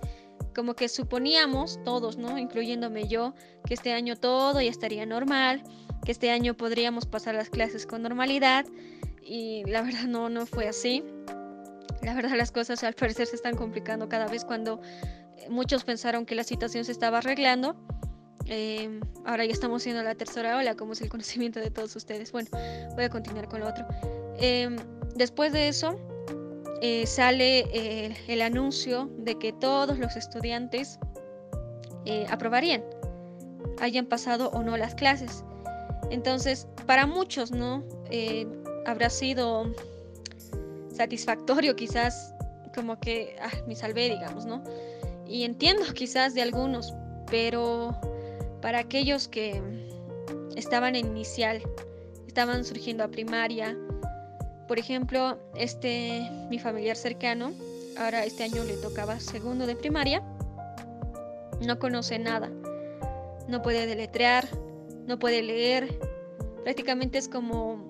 como 0.53 0.75
que 0.75 0.89
suponíamos 0.89 1.79
todos, 1.83 2.17
¿no? 2.17 2.37
Incluyéndome 2.37 3.07
yo, 3.07 3.33
que 3.65 3.73
este 3.73 3.93
año 3.93 4.17
todo 4.17 4.61
ya 4.61 4.69
estaría 4.69 5.05
normal, 5.05 5.63
que 6.05 6.11
este 6.11 6.31
año 6.31 6.55
podríamos 6.55 7.05
pasar 7.05 7.35
las 7.35 7.49
clases 7.49 7.85
con 7.85 8.01
normalidad 8.01 8.65
y 9.23 9.63
la 9.65 9.81
verdad 9.81 10.03
no, 10.03 10.29
no 10.29 10.45
fue 10.45 10.67
así. 10.67 11.03
La 12.01 12.13
verdad 12.13 12.31
las 12.35 12.51
cosas 12.51 12.83
al 12.83 12.93
parecer 12.93 13.27
se 13.27 13.35
están 13.35 13.55
complicando 13.55 14.09
cada 14.09 14.27
vez 14.27 14.43
cuando 14.43 14.81
eh, 15.37 15.47
muchos 15.49 15.83
pensaron 15.83 16.25
que 16.25 16.35
la 16.35 16.43
situación 16.43 16.85
se 16.85 16.91
estaba 16.91 17.19
arreglando. 17.19 17.75
Em, 18.45 19.01
ahora 19.25 19.45
ya 19.45 19.53
estamos 19.53 19.83
siendo 19.83 20.01
la 20.03 20.15
tercera 20.15 20.57
ola, 20.57 20.75
como 20.75 20.93
es 20.93 21.01
el 21.01 21.09
conocimiento 21.09 21.59
de 21.59 21.69
todos 21.71 21.95
ustedes. 21.95 22.31
Bueno, 22.31 22.49
voy 22.95 23.03
a 23.03 23.09
continuar 23.09 23.47
con 23.47 23.59
lo 23.61 23.67
otro. 23.67 23.85
Em, 24.39 24.75
después 25.15 25.53
de 25.53 25.67
eso, 25.67 25.99
eh, 26.81 27.05
sale 27.05 27.59
eh, 27.71 28.17
el 28.27 28.41
anuncio 28.41 29.07
de 29.19 29.37
que 29.37 29.53
todos 29.53 29.99
los 29.99 30.15
estudiantes 30.15 30.97
eh, 32.05 32.25
aprobarían, 32.27 32.83
hayan 33.79 34.07
pasado 34.07 34.49
o 34.49 34.63
no 34.63 34.75
las 34.77 34.95
clases. 34.95 35.43
Entonces, 36.11 36.67
para 36.85 37.07
muchos, 37.07 37.51
¿no? 37.51 37.83
habrá 38.85 39.09
sido 39.09 39.73
satisfactorio 40.93 41.75
quizás, 41.75 42.33
como 42.75 42.99
que, 42.99 43.37
ah, 43.41 43.51
me 43.65 43.75
salvé, 43.75 44.09
digamos, 44.09 44.45
¿no? 44.45 44.63
Y 45.25 45.43
entiendo 45.43 45.83
quizás 45.95 46.33
de 46.33 46.41
algunos, 46.41 46.93
pero 47.29 47.97
para 48.61 48.79
aquellos 48.79 49.27
que 49.27 49.61
estaban 50.55 50.95
en 50.95 51.07
inicial, 51.07 51.61
estaban 52.27 52.65
surgiendo 52.65 53.03
a 53.03 53.07
primaria, 53.07 53.77
por 54.67 54.79
ejemplo, 54.79 55.37
este 55.55 56.29
mi 56.49 56.59
familiar 56.59 56.95
cercano, 56.95 57.51
ahora 57.97 58.25
este 58.25 58.43
año 58.43 58.63
le 58.63 58.75
tocaba 58.77 59.19
segundo 59.19 59.65
de 59.65 59.75
primaria, 59.75 60.21
no 61.65 61.79
conoce 61.79 62.19
nada, 62.19 62.49
no 63.47 63.61
puede 63.61 63.85
deletrear, 63.85 64.47
no 65.07 65.19
puede 65.19 65.41
leer, 65.41 65.87
prácticamente 66.63 67.17
es 67.17 67.27
como 67.27 67.87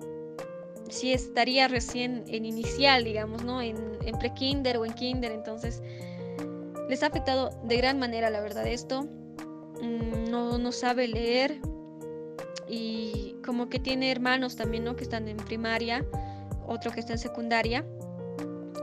si 0.88 1.12
estaría 1.12 1.68
recién 1.68 2.24
en 2.26 2.44
inicial, 2.44 3.04
digamos, 3.04 3.44
¿no? 3.44 3.62
En, 3.62 3.76
en 4.04 4.18
pre-kinder 4.18 4.76
o 4.76 4.84
en 4.84 4.92
kinder, 4.92 5.32
entonces 5.32 5.82
les 6.88 7.02
ha 7.02 7.06
afectado 7.06 7.50
de 7.64 7.76
gran 7.76 7.98
manera, 7.98 8.28
la 8.28 8.40
verdad, 8.40 8.66
esto. 8.66 9.04
Mm, 9.80 10.30
no, 10.30 10.58
no 10.58 10.72
sabe 10.72 11.08
leer 11.08 11.60
y 12.68 13.36
como 13.44 13.68
que 13.68 13.78
tiene 13.78 14.10
hermanos 14.10 14.56
también, 14.56 14.84
¿no? 14.84 14.96
Que 14.96 15.04
están 15.04 15.28
en 15.28 15.38
primaria 15.38 16.04
otro 16.66 16.92
que 16.92 17.00
está 17.00 17.14
en 17.14 17.18
secundaria, 17.18 17.84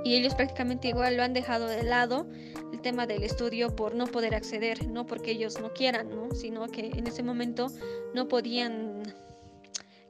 y 0.04 0.16
ellos 0.16 0.36
prácticamente 0.36 0.88
igual 0.88 1.18
lo 1.18 1.24
han 1.24 1.34
dejado 1.34 1.68
de 1.68 1.84
lado 1.84 2.28
el 2.72 2.82
tema 2.82 3.08
del 3.08 3.24
estudio 3.24 3.76
por 3.76 3.96
no 3.96 4.08
poder 4.08 4.36
acceder, 4.36 4.88
no 4.88 5.06
porque 5.06 5.32
ellos 5.32 5.60
no 5.60 5.74
quieran, 5.74 6.10
¿no? 6.10 6.34
sino 6.34 6.68
que 6.68 6.88
en 6.88 7.08
ese 7.08 7.24
momento 7.24 7.68
no 8.14 8.28
podían 8.28 9.04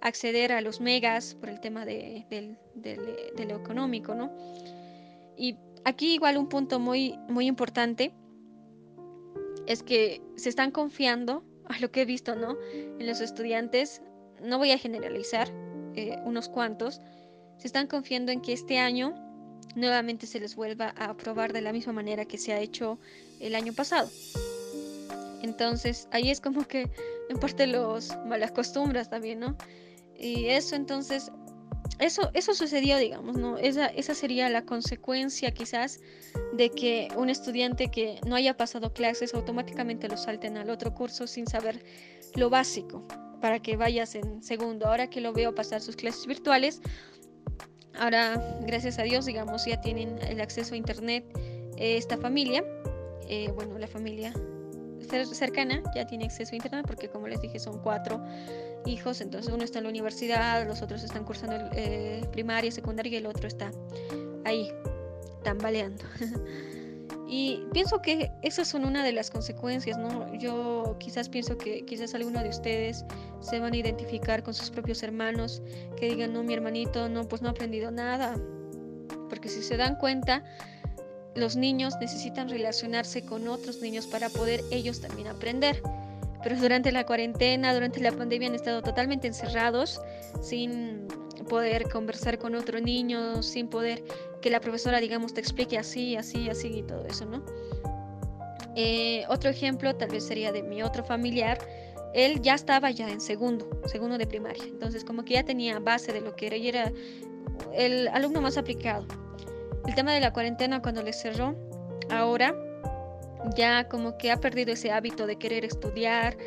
acceder 0.02 0.52
a 0.52 0.62
los 0.62 0.80
megas 0.80 1.36
por 1.36 1.50
el 1.50 1.60
tema 1.60 1.86
de, 1.86 2.26
lo 3.38 3.56
económico, 3.56 4.16
¿no? 4.16 4.32
Y 5.38 5.58
aquí 5.84 6.14
igual 6.14 6.38
un 6.38 6.48
punto 6.48 6.80
muy, 6.80 7.18
muy 7.28 7.48
importante 7.48 8.14
es 9.68 9.84
que 9.84 10.22
se 10.36 10.50
están 10.50 10.72
confiando 10.72 11.44
a 11.66 11.80
lo 11.80 11.92
que 11.92 12.02
he 12.02 12.06
visto, 12.06 12.36
¿no? 12.36 12.58
En 12.74 13.06
los 13.06 13.22
estudiantes, 13.22 14.02
no 14.42 14.58
voy 14.58 14.72
a 14.72 14.78
generalizar, 14.78 15.50
eh, 15.96 16.18
unos 16.24 16.50
cuantos, 16.50 17.02
se 17.58 17.68
están 17.68 17.88
confiando 17.88 18.32
en 18.32 18.42
que 18.42 18.54
este 18.54 18.78
año 18.78 19.14
nuevamente 19.76 20.28
se 20.28 20.40
les 20.40 20.56
vuelva 20.56 20.94
a 20.98 21.06
aprobar 21.06 21.54
de 21.54 21.62
la 21.62 21.72
misma 21.72 21.94
manera 21.94 22.26
que 22.26 22.38
se 22.38 22.54
ha 22.54 22.60
hecho 22.60 23.00
el 23.40 23.56
año 23.56 23.74
pasado. 23.74 24.10
Entonces, 25.42 26.08
ahí 26.12 26.30
es 26.30 26.42
como 26.42 26.68
que 26.68 26.90
en 27.30 27.40
parte 27.40 27.68
los 27.68 28.16
malas 28.26 28.52
costumbres 28.52 29.10
también, 29.10 29.40
¿no? 29.40 29.56
Y 30.18 30.48
eso 30.48 30.76
entonces, 30.76 31.32
eso, 32.00 32.30
eso 32.34 32.54
sucedió, 32.54 32.98
digamos, 32.98 33.38
¿no? 33.38 33.58
Esa, 33.58 33.88
esa 33.88 34.14
sería 34.14 34.50
la 34.50 34.66
consecuencia 34.66 35.52
quizás 35.52 36.00
de 36.54 36.70
que 36.70 37.08
un 37.16 37.30
estudiante 37.30 37.90
que 37.90 38.20
no 38.28 38.36
haya 38.36 38.58
pasado 38.58 38.94
clases 38.94 39.34
automáticamente 39.34 40.10
lo 40.10 40.18
salten 40.18 40.58
al 40.58 40.70
otro 40.70 40.94
curso 40.94 41.26
sin 41.28 41.48
saber 41.48 41.84
lo 42.36 42.50
básico 42.50 43.08
para 43.40 43.62
que 43.62 43.78
vayas 43.78 44.16
en 44.16 44.42
segundo. 44.42 44.88
Ahora 44.88 45.10
que 45.10 45.22
lo 45.22 45.34
veo 45.34 45.56
pasar 45.56 45.82
sus 45.82 45.96
clases 45.96 46.26
virtuales, 46.26 46.82
Ahora, 48.00 48.42
gracias 48.62 48.98
a 48.98 49.04
Dios, 49.04 49.26
digamos, 49.26 49.66
ya 49.66 49.82
tienen 49.82 50.18
el 50.22 50.40
acceso 50.40 50.74
a 50.74 50.78
Internet 50.78 51.26
eh, 51.78 51.98
esta 51.98 52.18
familia. 52.18 52.64
Eh, 53.28 53.52
bueno, 53.54 53.78
la 53.78 53.88
familia 53.88 54.34
cercana 55.34 55.84
ya 55.96 56.06
tiene 56.06 56.26
acceso 56.26 56.54
a 56.54 56.56
Internet 56.56 56.86
porque, 56.88 57.10
como 57.10 57.28
les 57.28 57.42
dije, 57.42 57.60
son 57.60 57.80
cuatro 57.82 58.24
hijos. 58.86 59.20
Entonces, 59.20 59.54
uno 59.54 59.66
está 59.66 59.80
en 59.80 59.84
la 59.84 59.90
universidad, 59.90 60.66
los 60.66 60.82
otros 60.82 61.04
están 61.04 61.26
cursando 61.26 61.70
eh, 61.74 62.26
primaria, 62.32 62.72
secundaria 62.72 63.12
y 63.12 63.16
el 63.18 63.26
otro 63.26 63.48
está 63.48 63.72
ahí, 64.46 64.72
tambaleando. 65.44 66.06
Y 67.32 67.64
pienso 67.74 68.02
que 68.02 68.32
esas 68.42 68.68
son 68.68 68.86
una 68.86 69.04
de 69.04 69.12
las 69.12 69.30
consecuencias, 69.30 70.00
¿no? 70.00 70.34
Yo 70.34 70.96
quizás 71.00 71.30
pienso 71.30 71.60
que 71.60 71.86
quizás 71.86 72.16
alguno 72.16 72.42
de 72.42 72.50
ustedes 72.50 73.06
se 73.40 73.60
van 73.60 73.74
a 73.74 73.78
identificar 73.78 74.42
con 74.42 74.56
sus 74.56 74.72
propios 74.72 75.04
hermanos, 75.04 75.62
que 75.96 76.10
digan, 76.10 76.34
no, 76.34 76.42
mi 76.42 76.56
hermanito, 76.56 77.08
no, 77.08 77.28
pues 77.28 77.44
no 77.44 77.50
ha 77.50 77.52
aprendido 77.52 77.92
nada. 77.92 78.36
Porque 79.30 79.48
si 79.48 79.62
se 79.62 79.78
dan 79.78 79.96
cuenta, 79.98 80.44
los 81.36 81.56
niños 81.56 81.94
necesitan 82.02 82.50
relacionarse 82.50 83.24
con 83.24 83.48
otros 83.48 83.80
niños 83.80 84.08
para 84.08 84.30
poder 84.30 84.62
ellos 84.72 85.00
también 85.00 85.28
aprender. 85.28 85.84
Pero 86.42 86.56
durante 86.56 86.92
la 86.92 87.06
cuarentena, 87.06 87.76
durante 87.76 88.00
la 88.00 88.12
pandemia 88.12 88.50
han 88.50 88.56
estado 88.56 88.82
totalmente 88.82 89.28
encerrados, 89.28 90.02
sin 90.42 91.08
poder 91.48 91.90
conversar 91.90 92.40
con 92.40 92.56
otro 92.56 92.80
niño, 92.80 93.44
sin 93.44 93.68
poder 93.68 94.04
que 94.42 94.50
la 94.50 94.60
profesora, 94.60 95.00
digamos, 95.00 95.34
te 95.34 95.42
explique 95.42 95.78
así, 95.78 96.16
así, 96.16 96.50
así 96.50 96.80
y 96.80 96.84
todo 96.84 97.06
eso, 97.06 97.26
¿no? 97.26 97.44
Eh, 98.76 99.26
otro 99.28 99.50
ejemplo 99.50 99.96
tal 99.96 100.10
vez 100.10 100.26
sería 100.26 100.52
de 100.52 100.64
mi 100.64 100.84
otro 100.84 101.04
familiar. 101.04 101.60
Él 102.14 102.42
ya 102.42 102.56
estaba 102.56 102.90
ya 102.92 103.10
en 103.10 103.22
segundo, 103.22 103.70
segundo 103.86 104.18
de 104.18 104.26
primaria. 104.26 104.64
Entonces 104.64 105.04
como 105.04 105.26
que 105.26 105.36
ya 105.36 105.44
tenía 105.44 105.80
base 105.80 106.14
de 106.14 106.22
lo 106.22 106.36
que 106.36 106.48
era 106.48 106.56
y 106.56 106.68
era 106.70 106.92
el 107.74 108.08
alumno 108.10 108.42
más 108.42 108.58
aplicado. 108.58 109.06
El 109.86 109.96
tema 109.96 110.14
de 110.14 110.20
la 110.20 110.34
cuarentena 110.34 110.82
cuando 110.82 111.04
le 111.04 111.14
cerró, 111.14 111.56
ahora 112.10 112.56
ya 113.56 113.88
como 113.88 114.18
que 114.18 114.32
ha 114.32 114.38
perdido 114.38 114.74
ese 114.74 114.92
hábito 114.92 115.26
de 115.28 115.38
querer 115.38 115.66
estudiar, 115.66 116.38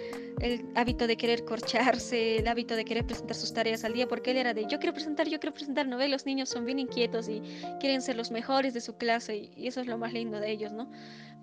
el 0.42 0.68
hábito 0.74 1.06
de 1.06 1.16
querer 1.16 1.44
corcharse, 1.44 2.38
el 2.38 2.48
hábito 2.48 2.74
de 2.74 2.84
querer 2.84 3.06
presentar 3.06 3.36
sus 3.36 3.54
tareas 3.54 3.84
al 3.84 3.92
día, 3.92 4.08
porque 4.08 4.32
él 4.32 4.38
era 4.38 4.52
de 4.52 4.66
yo 4.66 4.80
quiero 4.80 4.92
presentar, 4.92 5.28
yo 5.28 5.38
quiero 5.38 5.54
presentar, 5.54 5.86
no 5.86 5.96
ve, 5.96 6.08
los 6.08 6.26
niños 6.26 6.48
son 6.48 6.66
bien 6.66 6.80
inquietos 6.80 7.28
y 7.28 7.40
quieren 7.78 8.02
ser 8.02 8.16
los 8.16 8.32
mejores 8.32 8.74
de 8.74 8.80
su 8.80 8.96
clase 8.96 9.50
y, 9.56 9.68
eso 9.68 9.80
es 9.80 9.86
lo 9.86 9.98
más 9.98 10.12
lindo 10.12 10.40
de 10.40 10.50
ellos, 10.50 10.72
¿no? 10.72 10.90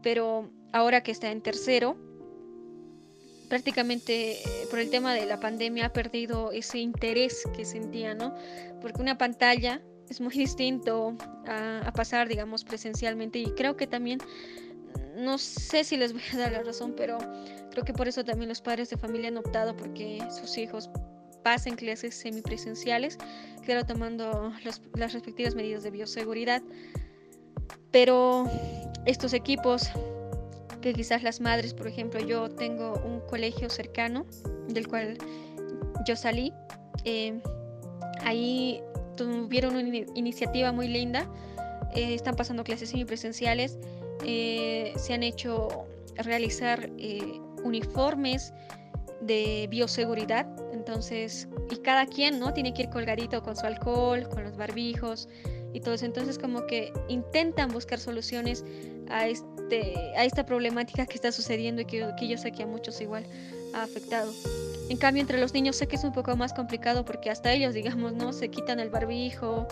Pero 0.03 0.51
ahora 0.74 1.01
que 1.01 1.12
está 1.12 1.32
en 1.32 1.41
tercero, 1.41 1.96
prácticamente 3.48 4.34
eh, 4.34 4.68
por 4.70 4.79
el 4.79 4.89
tema 4.89 5.13
de 5.13 5.25
la 5.25 5.39
pandemia 5.39 5.86
ha 5.86 5.94
perdido 5.94 6.51
ese 6.51 6.79
interés 6.79 7.44
que 7.56 7.63
sentía, 7.63 8.13
¿no? 8.13 8.36
Porque 8.82 9.01
una 9.01 9.18
pantalla 9.18 9.82
es 10.10 10.20
muy 10.20 10.34
distinto 10.36 11.15
a, 11.48 11.88
a 11.88 11.94
pasar, 11.94 12.27
digamos, 12.27 12.65
presencialmente 12.65 13.39
y 13.39 13.46
creo 13.51 13.77
que 13.77 13.88
también 13.88 14.20
no 15.20 15.38
sé 15.38 15.84
si 15.84 15.98
les 15.98 16.14
voy 16.14 16.22
a 16.34 16.38
dar 16.38 16.52
la 16.52 16.64
razón, 16.64 16.94
pero 16.96 17.18
creo 17.72 17.84
que 17.84 17.94
por 17.94 18.08
eso 18.08 18.24
también 18.24 18.50
los 18.50 18.62
padres 18.62 18.90
de 18.90 18.98
familia 18.98 19.28
han 19.28 19.38
optado 19.38 19.76
porque 19.76 20.20
sus 20.32 20.58
hijos 20.58 20.90
pasen 21.44 21.76
clases 21.76 22.16
semipresenciales, 22.16 23.18
claro, 23.64 23.86
tomando 23.86 24.52
las 24.96 25.14
respectivas 25.14 25.56
medidas 25.56 25.84
de 25.84 25.92
bioseguridad. 25.92 26.62
Pero 27.92 28.46
estos 29.06 29.34
equipos, 29.34 29.90
que 30.82 30.94
quizás 30.94 31.24
las 31.24 31.42
madres, 31.42 31.74
por 31.74 31.88
ejemplo, 31.88 32.20
yo 32.20 32.50
tengo 32.50 32.94
un 33.06 33.22
colegio 33.22 33.70
cercano 33.70 34.26
del 34.68 34.88
cual 34.88 35.18
yo 36.06 36.16
salí, 36.16 36.54
eh, 37.04 37.42
ahí 38.22 38.82
tuvieron 39.18 39.76
una 39.76 39.98
iniciativa 40.16 40.72
muy 40.72 40.88
linda, 40.88 41.30
eh, 41.96 42.14
están 42.14 42.36
pasando 42.36 42.64
clases 42.64 42.90
semipresenciales 42.90 43.78
eh, 44.24 44.94
se 44.98 45.14
han 45.14 45.24
hecho 45.24 45.86
realizar 46.18 46.90
eh, 46.98 47.40
uniformes 47.64 48.54
de 49.22 49.68
bioseguridad, 49.70 50.48
entonces, 50.74 51.48
y 51.70 51.78
cada 51.78 52.06
quien, 52.06 52.40
¿no? 52.40 52.54
Tiene 52.54 52.74
que 52.74 52.84
ir 52.84 52.90
colgadito 52.90 53.44
con 53.44 53.56
su 53.56 53.66
alcohol, 53.66 54.28
con 54.30 54.44
los 54.44 54.56
barbijos 54.56 55.28
y 55.74 55.82
todo 55.82 55.94
eso, 55.94 56.06
entonces 56.06 56.40
como 56.40 56.66
que 56.66 56.92
intentan 57.10 57.70
buscar 57.70 58.00
soluciones 58.00 58.64
a, 59.10 59.28
este, 59.28 59.94
a 60.16 60.24
esta 60.26 60.46
problemática 60.46 61.06
que 61.06 61.16
está 61.16 61.32
sucediendo 61.32 61.82
y 61.82 61.86
que, 61.86 62.10
que 62.18 62.28
yo 62.28 62.38
sé 62.38 62.52
que 62.52 62.64
a 62.64 62.68
muchos 62.68 63.02
igual 63.02 63.26
ha 63.74 63.84
afectado. 63.84 64.32
En 64.90 64.98
cambio, 64.98 65.22
entre 65.22 65.40
los 65.40 65.54
niños 65.54 65.76
sé 65.76 65.88
que 65.88 65.98
es 65.98 66.04
un 66.04 66.12
poco 66.12 66.36
más 66.36 66.54
complicado 66.54 67.06
porque 67.06 67.30
hasta 67.30 67.54
ellos, 67.54 67.74
digamos, 67.76 68.14
¿no? 68.14 68.34
Se 68.34 68.50
quitan 68.50 68.80
el 68.80 68.90
barbijo, 68.90 69.68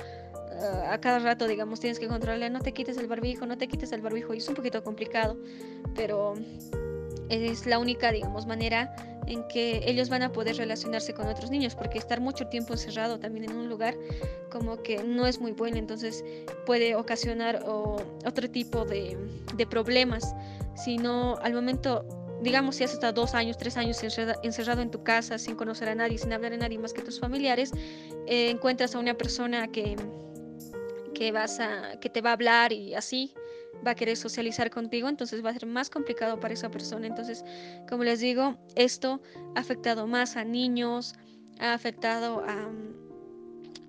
a 0.89 0.97
cada 0.99 1.19
rato, 1.19 1.47
digamos, 1.47 1.79
tienes 1.79 1.99
que 1.99 2.07
controlarle, 2.07 2.49
no 2.49 2.59
te 2.59 2.73
quites 2.73 2.97
el 2.97 3.07
barbijo, 3.07 3.45
no 3.45 3.57
te 3.57 3.67
quites 3.67 3.91
el 3.91 4.01
barbijo, 4.01 4.33
y 4.33 4.37
es 4.37 4.47
un 4.47 4.55
poquito 4.55 4.83
complicado, 4.83 5.37
pero 5.95 6.35
es 7.29 7.65
la 7.65 7.79
única, 7.79 8.11
digamos, 8.11 8.45
manera 8.45 8.95
en 9.27 9.45
que 9.49 9.81
ellos 9.85 10.09
van 10.09 10.23
a 10.23 10.31
poder 10.31 10.55
relacionarse 10.55 11.13
con 11.13 11.27
otros 11.27 11.51
niños, 11.51 11.75
porque 11.75 11.97
estar 11.97 12.21
mucho 12.21 12.47
tiempo 12.47 12.73
encerrado 12.73 13.19
también 13.19 13.49
en 13.49 13.57
un 13.57 13.67
lugar 13.67 13.95
como 14.49 14.81
que 14.81 15.03
no 15.03 15.27
es 15.27 15.39
muy 15.39 15.51
bueno, 15.51 15.77
entonces 15.77 16.23
puede 16.65 16.95
ocasionar 16.95 17.63
otro 17.65 18.49
tipo 18.49 18.85
de, 18.85 19.17
de 19.55 19.67
problemas, 19.67 20.33
sino 20.75 21.37
al 21.41 21.53
momento 21.53 22.05
digamos, 22.41 22.75
si 22.75 22.83
has 22.83 22.93
estado 22.93 23.13
dos 23.13 23.33
años, 23.33 23.57
tres 23.57 23.77
años 23.77 24.01
encerrado 24.43 24.81
en 24.81 24.91
tu 24.91 25.03
casa 25.03 25.37
sin 25.37 25.55
conocer 25.55 25.89
a 25.89 25.95
nadie, 25.95 26.17
sin 26.17 26.31
hablar 26.33 26.53
a 26.53 26.57
nadie 26.57 26.77
más 26.77 26.93
que 26.93 27.01
tus 27.01 27.19
familiares, 27.19 27.71
eh, 28.27 28.49
encuentras 28.49 28.95
a 28.95 28.99
una 28.99 29.15
persona 29.15 29.67
que, 29.69 29.95
que, 31.17 31.31
vas 31.31 31.59
a, 31.59 31.99
que 31.99 32.09
te 32.09 32.21
va 32.21 32.29
a 32.29 32.33
hablar 32.33 32.71
y 32.71 32.93
así 32.93 33.33
va 33.85 33.91
a 33.91 33.95
querer 33.95 34.15
socializar 34.15 34.69
contigo, 34.69 35.09
entonces 35.09 35.43
va 35.43 35.49
a 35.49 35.53
ser 35.53 35.65
más 35.65 35.89
complicado 35.89 36.39
para 36.39 36.53
esa 36.53 36.69
persona. 36.69 37.07
Entonces, 37.07 37.43
como 37.89 38.03
les 38.03 38.19
digo, 38.19 38.55
esto 38.75 39.19
ha 39.55 39.59
afectado 39.59 40.05
más 40.05 40.37
a 40.37 40.43
niños, 40.43 41.15
ha 41.59 41.73
afectado 41.73 42.43
a, 42.45 42.69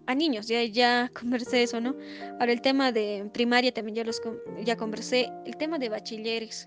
a 0.06 0.14
niños, 0.14 0.48
ya, 0.48 0.64
ya 0.64 1.10
conversé 1.18 1.64
eso, 1.64 1.82
¿no? 1.82 1.94
Ahora 2.40 2.52
el 2.52 2.62
tema 2.62 2.92
de 2.92 3.28
primaria 3.34 3.72
también 3.72 3.96
ya, 3.96 4.04
los, 4.04 4.22
ya 4.64 4.76
conversé, 4.76 5.30
el 5.44 5.56
tema 5.58 5.78
de 5.78 5.90
bachilleres. 5.90 6.66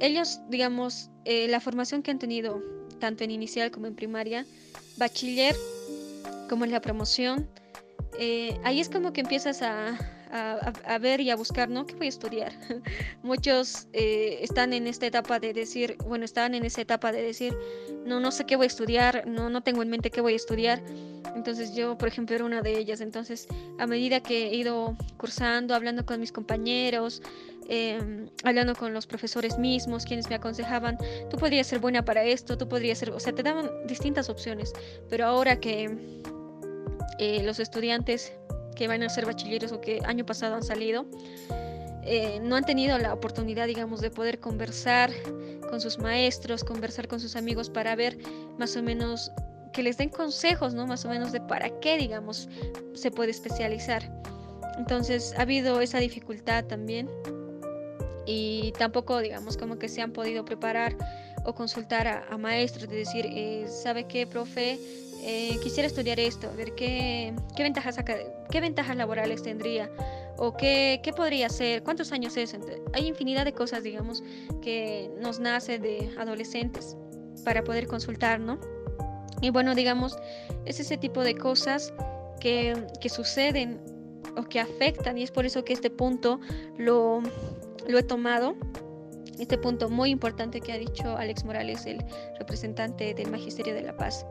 Ellos, 0.00 0.40
digamos, 0.50 1.10
eh, 1.24 1.48
la 1.48 1.60
formación 1.60 2.02
que 2.02 2.10
han 2.10 2.18
tenido, 2.18 2.62
tanto 2.98 3.24
en 3.24 3.30
inicial 3.30 3.70
como 3.70 3.86
en 3.86 3.94
primaria, 3.94 4.44
bachiller, 4.98 5.56
como 6.50 6.64
en 6.66 6.72
la 6.72 6.82
promoción, 6.82 7.48
eh, 8.18 8.58
ahí 8.64 8.80
es 8.80 8.88
como 8.88 9.12
que 9.12 9.22
empiezas 9.22 9.62
a, 9.62 9.98
ver 11.00 11.20
y 11.20 11.30
a 11.30 11.36
buscar, 11.36 11.68
¿no? 11.68 11.86
¿Qué 11.86 11.94
voy 11.94 12.06
a 12.06 12.08
estudiar? 12.08 12.52
Muchos 13.22 13.88
eh, 13.92 14.38
están 14.40 14.72
en 14.72 14.86
esta 14.86 15.06
etapa 15.06 15.38
de 15.38 15.52
decir, 15.52 15.96
bueno, 16.06 16.24
están 16.24 16.54
en 16.54 16.64
esa 16.64 16.80
etapa 16.80 17.12
de 17.12 17.22
decir, 17.22 17.56
no, 18.06 18.20
no 18.20 18.30
sé 18.30 18.44
qué 18.46 18.56
voy 18.56 18.64
a 18.64 18.66
estudiar, 18.68 19.26
no, 19.26 19.50
no 19.50 19.62
tengo 19.62 19.82
en 19.82 19.90
mente 19.90 20.10
qué 20.10 20.20
voy 20.20 20.34
a 20.34 20.36
estudiar. 20.36 20.82
Entonces 21.34 21.74
yo, 21.74 21.96
por 21.96 22.08
ejemplo, 22.08 22.36
era 22.36 22.44
una 22.44 22.62
de 22.62 22.78
ellas. 22.78 23.00
Entonces, 23.00 23.46
a 23.78 23.86
medida 23.86 24.20
que 24.20 24.48
he 24.48 24.54
ido 24.54 24.96
cursando, 25.16 25.74
hablando 25.74 26.04
con 26.04 26.20
mis 26.20 26.32
compañeros, 26.32 27.22
em, 27.68 28.28
hablando 28.44 28.74
con 28.74 28.92
los 28.92 29.06
profesores 29.06 29.58
mismos, 29.58 30.04
quienes 30.04 30.28
me 30.28 30.36
aconsejaban, 30.36 30.98
tú 31.30 31.36
podrías 31.36 31.66
ser 31.66 31.78
buena 31.78 32.04
para 32.04 32.24
esto, 32.24 32.58
tú 32.58 32.68
podrías 32.68 32.98
ser, 32.98 33.10
o 33.10 33.20
sea, 33.20 33.34
te 33.34 33.42
daban 33.42 33.70
distintas 33.86 34.28
opciones. 34.28 34.72
Pero 35.08 35.26
ahora 35.26 35.58
que 35.58 36.20
eh, 37.18 37.42
los 37.42 37.58
estudiantes 37.58 38.32
que 38.74 38.88
van 38.88 39.02
a 39.02 39.08
ser 39.08 39.26
bachilleros 39.26 39.72
o 39.72 39.80
que 39.80 40.00
año 40.04 40.24
pasado 40.24 40.54
han 40.54 40.62
salido, 40.62 41.06
eh, 42.04 42.40
no 42.42 42.56
han 42.56 42.64
tenido 42.64 42.98
la 42.98 43.14
oportunidad, 43.14 43.66
digamos, 43.66 44.00
de 44.00 44.10
poder 44.10 44.40
conversar 44.40 45.10
con 45.70 45.80
sus 45.80 45.98
maestros, 45.98 46.64
conversar 46.64 47.06
con 47.06 47.20
sus 47.20 47.36
amigos 47.36 47.70
para 47.70 47.94
ver 47.94 48.18
más 48.58 48.76
o 48.76 48.82
menos 48.82 49.30
que 49.72 49.82
les 49.82 49.96
den 49.96 50.08
consejos, 50.08 50.74
¿no? 50.74 50.86
Más 50.86 51.04
o 51.04 51.08
menos 51.08 51.32
de 51.32 51.40
para 51.40 51.70
qué, 51.80 51.96
digamos, 51.96 52.48
se 52.94 53.10
puede 53.10 53.30
especializar. 53.30 54.02
Entonces 54.78 55.34
ha 55.36 55.42
habido 55.42 55.80
esa 55.80 55.98
dificultad 55.98 56.64
también 56.64 57.08
y 58.26 58.72
tampoco, 58.78 59.18
digamos, 59.18 59.56
como 59.56 59.78
que 59.78 59.88
se 59.88 60.00
han 60.00 60.12
podido 60.12 60.44
preparar 60.44 60.96
o 61.44 61.54
consultar 61.54 62.06
a, 62.06 62.38
maestros 62.38 62.88
de 62.88 62.96
decir, 62.96 63.26
eh, 63.26 63.66
¿sabe 63.68 64.04
qué, 64.04 64.26
profe? 64.26 64.78
Eh, 65.24 65.56
quisiera 65.62 65.86
estudiar 65.86 66.18
esto, 66.18 66.50
ver 66.56 66.74
qué, 66.74 67.32
qué, 67.56 67.62
ventajas, 67.62 67.96
qué 68.50 68.60
ventajas 68.60 68.96
laborales 68.96 69.42
tendría 69.42 69.88
o 70.36 70.56
qué, 70.56 71.00
qué 71.04 71.12
podría 71.12 71.48
ser, 71.48 71.84
cuántos 71.84 72.10
años 72.10 72.36
es. 72.36 72.56
Hay 72.92 73.06
infinidad 73.06 73.44
de 73.44 73.52
cosas, 73.52 73.84
digamos, 73.84 74.24
que 74.60 75.10
nos 75.20 75.38
nace 75.38 75.78
de 75.78 76.12
adolescentes 76.18 76.96
para 77.44 77.62
poder 77.62 77.86
consultar, 77.86 78.40
¿no? 78.40 78.58
Y 79.40 79.50
bueno, 79.50 79.76
digamos, 79.76 80.16
es 80.64 80.80
ese 80.80 80.96
tipo 80.96 81.22
de 81.22 81.36
cosas 81.36 81.94
que, 82.40 82.74
que 83.00 83.08
suceden 83.08 83.80
o 84.36 84.42
que 84.42 84.58
afectan 84.58 85.18
y 85.18 85.22
es 85.22 85.30
por 85.30 85.46
eso 85.46 85.64
que 85.64 85.72
este 85.72 85.90
punto 85.90 86.40
lo, 86.78 87.22
lo 87.86 87.98
he 87.98 88.02
tomado 88.02 88.56
este 89.38 89.58
punto 89.58 89.88
muy 89.88 90.10
importante 90.10 90.60
que 90.60 90.72
ha 90.72 90.78
dicho 90.78 91.16
Alex 91.16 91.44
Morales, 91.44 91.86
el 91.86 92.04
representante 92.38 93.14
del 93.14 93.30
Magisterio 93.30 93.74
de 93.74 93.82
la 93.82 93.96
Paz. 93.96 94.24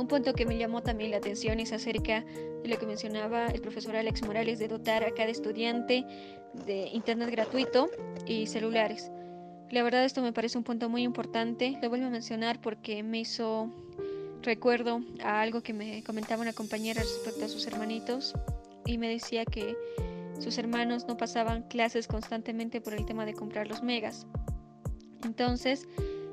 Un 0.00 0.08
punto 0.08 0.32
que 0.32 0.46
me 0.46 0.56
llamó 0.56 0.82
también 0.82 1.10
la 1.10 1.18
atención 1.18 1.60
es 1.60 1.74
acerca 1.74 2.24
de 2.62 2.68
lo 2.70 2.78
que 2.78 2.86
mencionaba 2.86 3.48
el 3.48 3.60
profesor 3.60 3.96
Alex 3.96 4.22
Morales 4.22 4.58
de 4.58 4.66
dotar 4.66 5.04
a 5.04 5.10
cada 5.10 5.28
estudiante 5.28 6.06
de 6.64 6.88
internet 6.94 7.28
gratuito 7.30 7.90
y 8.24 8.46
celulares. 8.46 9.10
La 9.70 9.82
verdad 9.82 10.06
esto 10.06 10.22
me 10.22 10.32
parece 10.32 10.56
un 10.56 10.64
punto 10.64 10.88
muy 10.88 11.02
importante. 11.02 11.78
Lo 11.82 11.90
vuelvo 11.90 12.06
a 12.06 12.10
mencionar 12.10 12.62
porque 12.62 13.02
me 13.02 13.20
hizo 13.20 13.70
recuerdo 14.40 15.02
a 15.22 15.42
algo 15.42 15.62
que 15.62 15.74
me 15.74 16.02
comentaba 16.02 16.40
una 16.40 16.54
compañera 16.54 17.02
respecto 17.02 17.44
a 17.44 17.48
sus 17.48 17.66
hermanitos 17.66 18.32
y 18.86 18.96
me 18.96 19.10
decía 19.10 19.44
que 19.44 19.76
sus 20.38 20.56
hermanos 20.56 21.08
no 21.08 21.18
pasaban 21.18 21.64
clases 21.64 22.06
constantemente 22.06 22.80
por 22.80 22.94
el 22.94 23.04
tema 23.04 23.26
de 23.26 23.34
comprar 23.34 23.68
los 23.68 23.82
megas. 23.82 24.26
Entonces, 25.24 25.86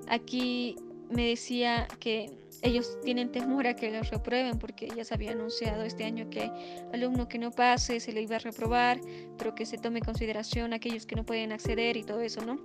aquí 0.07 0.77
me 1.09 1.27
decía 1.27 1.87
que 1.99 2.31
ellos 2.61 2.97
tienen 3.03 3.31
temor 3.31 3.67
a 3.67 3.75
que 3.75 3.91
los 3.91 4.09
reprueben 4.09 4.57
porque 4.57 4.87
ya 4.95 5.03
se 5.03 5.13
había 5.13 5.31
anunciado 5.31 5.83
este 5.83 6.03
año 6.03 6.29
que 6.29 6.51
alumno 6.93 7.27
que 7.27 7.37
no 7.37 7.51
pase 7.51 7.99
se 7.99 8.11
le 8.11 8.21
iba 8.21 8.37
a 8.37 8.39
reprobar, 8.39 8.99
pero 9.37 9.53
que 9.53 9.65
se 9.65 9.77
tome 9.77 9.99
en 9.99 10.05
consideración 10.05 10.73
aquellos 10.73 11.05
que 11.05 11.15
no 11.15 11.25
pueden 11.25 11.51
acceder 11.51 11.97
y 11.97 12.03
todo 12.03 12.21
eso, 12.21 12.43
¿no? 12.45 12.59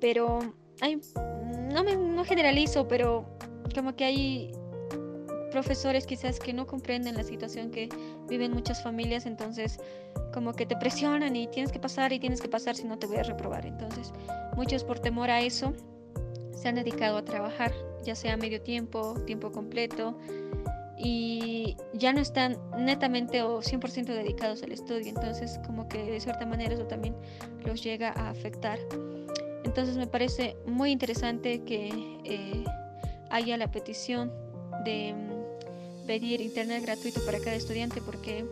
Pero 0.00 0.54
hay, 0.80 1.00
no, 1.72 1.84
me, 1.84 1.96
no 1.96 2.24
generalizo, 2.24 2.86
pero 2.86 3.26
como 3.74 3.96
que 3.96 4.04
hay 4.04 4.52
profesores 5.50 6.06
quizás 6.06 6.38
que 6.38 6.52
no 6.52 6.66
comprenden 6.66 7.14
la 7.16 7.24
situación 7.24 7.70
que 7.70 7.88
viven 8.28 8.52
muchas 8.52 8.82
familias, 8.82 9.24
entonces 9.24 9.78
como 10.32 10.52
que 10.52 10.66
te 10.66 10.76
presionan 10.76 11.34
y 11.34 11.46
tienes 11.48 11.72
que 11.72 11.80
pasar 11.80 12.12
y 12.12 12.20
tienes 12.20 12.40
que 12.40 12.48
pasar 12.48 12.76
si 12.76 12.84
no 12.84 12.98
te 12.98 13.06
voy 13.06 13.16
a 13.16 13.22
reprobar. 13.22 13.64
Entonces 13.64 14.12
muchos 14.56 14.84
por 14.84 14.98
temor 14.98 15.30
a 15.30 15.40
eso 15.40 15.72
se 16.58 16.68
han 16.68 16.74
dedicado 16.74 17.18
a 17.18 17.24
trabajar 17.24 17.72
ya 18.04 18.14
sea 18.14 18.36
medio 18.36 18.60
tiempo, 18.60 19.14
tiempo 19.26 19.52
completo, 19.52 20.18
y 20.96 21.76
ya 21.92 22.12
no 22.12 22.20
están 22.20 22.58
netamente 22.76 23.42
o 23.42 23.60
100% 23.60 24.06
dedicados 24.06 24.62
al 24.62 24.72
estudio. 24.72 25.08
Entonces, 25.08 25.60
como 25.64 25.88
que 25.88 26.02
de 26.10 26.20
cierta 26.20 26.44
manera 26.44 26.74
eso 26.74 26.86
también 26.86 27.14
los 27.64 27.82
llega 27.82 28.12
a 28.16 28.30
afectar. 28.30 28.78
Entonces, 29.64 29.96
me 29.96 30.06
parece 30.08 30.56
muy 30.66 30.90
interesante 30.90 31.62
que 31.62 31.90
eh, 32.24 32.64
haya 33.30 33.56
la 33.56 33.70
petición 33.70 34.32
de 34.84 35.14
mm, 35.14 36.06
pedir 36.06 36.40
internet 36.40 36.82
gratuito 36.82 37.24
para 37.24 37.38
cada 37.38 37.54
estudiante 37.54 38.00
porque 38.00 38.44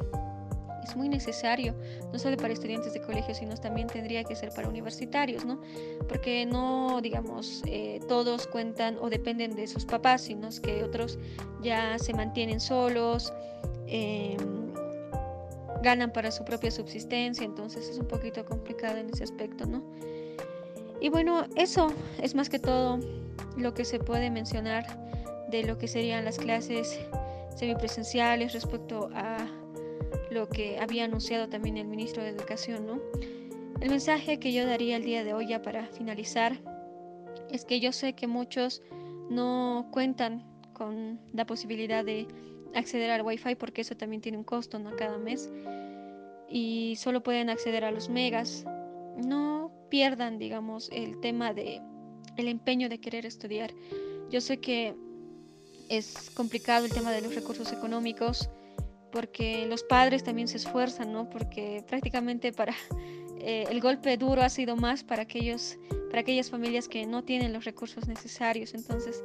es 0.87 0.97
muy 0.97 1.09
necesario, 1.09 1.75
no 2.13 2.19
solo 2.19 2.37
para 2.37 2.53
estudiantes 2.53 2.93
de 2.93 3.01
colegio, 3.01 3.35
sino 3.35 3.57
también 3.57 3.89
tendría 3.89 4.25
que 4.25 4.35
ser 4.35 4.51
para 4.51 4.69
universitarios, 4.69 5.45
¿no? 5.45 5.61
Porque 6.09 6.47
no, 6.47 7.01
digamos, 7.01 7.63
eh, 7.67 8.01
todos 8.09 8.47
cuentan 8.47 8.97
o 9.01 9.11
dependen 9.11 9.55
de 9.55 9.67
sus 9.67 9.85
papás, 9.85 10.23
sino 10.23 10.49
que 10.63 10.85
otros 10.85 11.19
ya 11.63 11.99
se 11.99 12.15
mantienen 12.15 12.61
solos, 12.61 13.33
em, 13.87 14.37
ganan 15.83 16.13
para 16.13 16.31
su 16.31 16.45
propia 16.45 16.71
subsistencia, 16.71 17.45
entonces 17.45 17.89
es 17.89 17.99
un 17.99 18.07
poquito 18.07 18.45
complicado 18.45 18.99
en 18.99 19.11
ese 19.11 19.25
aspecto, 19.25 19.67
¿no? 19.67 19.83
Y 21.01 21.09
bueno, 21.09 21.45
eso 21.57 21.93
es 22.23 22.35
más 22.35 22.49
que 22.49 22.59
todo 22.59 22.99
lo 23.57 23.75
que 23.75 23.85
se 23.85 23.99
puede 23.99 24.31
mencionar 24.31 24.85
de 25.51 25.63
lo 25.65 25.79
que 25.79 25.89
serían 25.89 26.25
las 26.25 26.39
clases 26.39 26.99
semipresenciales 27.55 28.53
respecto 28.53 29.11
a 29.15 29.47
lo 30.37 30.49
que 30.51 30.79
había 30.79 31.05
anunciado 31.05 31.49
también 31.49 31.79
el 31.79 31.87
ministro 31.87 32.23
de 32.23 32.29
Educación, 32.29 32.87
¿no? 32.87 33.01
El 33.81 33.89
mensaje 33.89 34.39
que 34.39 34.53
yo 34.53 34.67
daría 34.67 34.97
el 34.97 35.03
día 35.03 35.25
de 35.25 35.33
hoy 35.33 35.49
ya 35.49 35.63
para 35.63 35.87
finalizar 35.87 36.59
es 37.51 37.65
que 37.65 37.81
yo 37.81 37.91
sé 37.91 38.13
que 38.13 38.27
muchos 38.27 38.83
no 39.31 39.89
cuentan 39.91 40.45
con 40.75 41.19
la 41.33 41.47
posibilidad 41.47 42.05
de 42.05 42.29
acceder 42.75 43.11
al 43.11 43.23
Wi-Fi 43.23 43.55
porque 43.55 43.81
eso 43.81 43.97
también 43.97 44.21
tiene 44.21 44.37
un 44.37 44.45
costo 44.45 44.79
¿no? 44.79 44.95
cada 44.95 45.17
mes 45.17 45.51
y 46.51 46.97
solo 46.97 47.23
pueden 47.23 47.49
acceder 47.49 47.85
a 47.85 47.91
los 47.91 48.11
megas. 48.11 48.67
No 49.17 49.73
pierdan, 49.89 50.39
digamos, 50.39 50.91
el 50.93 51.19
tema 51.21 51.55
de 51.55 51.81
el 52.37 52.49
empeño 52.49 52.91
de 52.91 53.01
querer 53.01 53.25
estudiar. 53.25 53.73
Yo 54.31 54.43
sé 54.43 54.59
que 54.59 54.95
es 55.89 56.31
complicado 56.35 56.85
el 56.85 56.93
tema 56.93 57.11
de 57.13 57.23
los 57.23 57.35
recursos 57.35 57.73
económicos 57.73 58.51
porque 59.11 59.67
los 59.67 59.83
padres 59.83 60.25
también 60.25 60.49
se 60.49 60.57
esfuerzan, 60.57 61.13
¿no? 61.13 61.29
Porque 61.31 61.85
prácticamente 61.87 62.53
para 62.53 62.75
eh, 63.39 63.65
el 63.71 63.81
golpe 63.81 64.17
duro 64.17 64.43
ha 64.43 64.49
sido 64.49 64.77
más 64.77 65.05
para 65.05 65.23
aquellos, 65.23 65.79
para 66.09 66.21
aquellas 66.21 66.51
familias 66.51 66.89
que 66.89 67.07
no 67.07 67.23
tienen 67.25 67.53
los 67.53 67.65
recursos 67.65 68.09
necesarios. 68.09 68.75
Entonces 68.75 69.23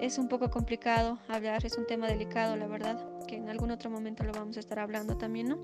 es 0.00 0.18
un 0.18 0.28
poco 0.28 0.50
complicado 0.50 1.18
hablar, 1.28 1.64
es 1.64 1.76
un 1.78 1.86
tema 1.86 2.06
delicado, 2.06 2.56
la 2.56 2.66
verdad, 2.66 2.98
que 3.26 3.36
en 3.36 3.48
algún 3.48 3.70
otro 3.70 3.90
momento 3.90 4.24
lo 4.24 4.32
vamos 4.32 4.56
a 4.56 4.60
estar 4.60 4.78
hablando 4.78 5.16
también, 5.16 5.48
¿no? 5.48 5.58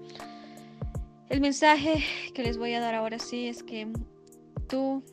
El 1.28 1.40
mensaje 1.40 2.02
que 2.34 2.42
les 2.42 2.58
voy 2.58 2.74
a 2.74 2.80
dar 2.80 2.96
ahora 2.96 3.20
sí 3.20 3.46
es 3.46 3.62
que 3.62 3.86
tú, 4.68 5.04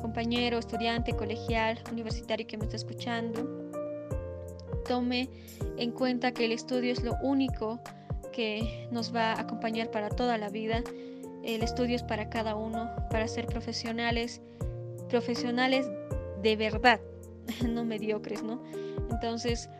compañero, 0.00 0.58
estudiante, 0.58 1.14
colegial, 1.14 1.78
universitario 1.92 2.48
que 2.48 2.58
me 2.58 2.64
está 2.64 2.74
escuchando, 2.74 3.55
tome 4.86 5.28
en 5.76 5.92
cuenta 5.92 6.32
que 6.32 6.44
el 6.44 6.52
estudio 6.52 6.92
es 6.92 7.02
lo 7.02 7.16
único 7.22 7.80
que 8.32 8.88
nos 8.90 9.14
va 9.14 9.32
a 9.32 9.40
acompañar 9.40 9.90
para 9.90 10.08
toda 10.10 10.38
la 10.38 10.48
vida. 10.48 10.82
El 11.42 11.62
estudio 11.62 11.96
es 11.96 12.02
para 12.02 12.28
cada 12.28 12.54
uno, 12.54 12.90
para 13.10 13.28
ser 13.28 13.46
profesionales, 13.46 14.40
profesionales 15.08 15.88
de 16.42 16.56
verdad, 16.56 17.00
no 17.68 17.84
mediocres, 17.84 18.42
¿no? 18.42 18.62
Entonces, 19.10 19.70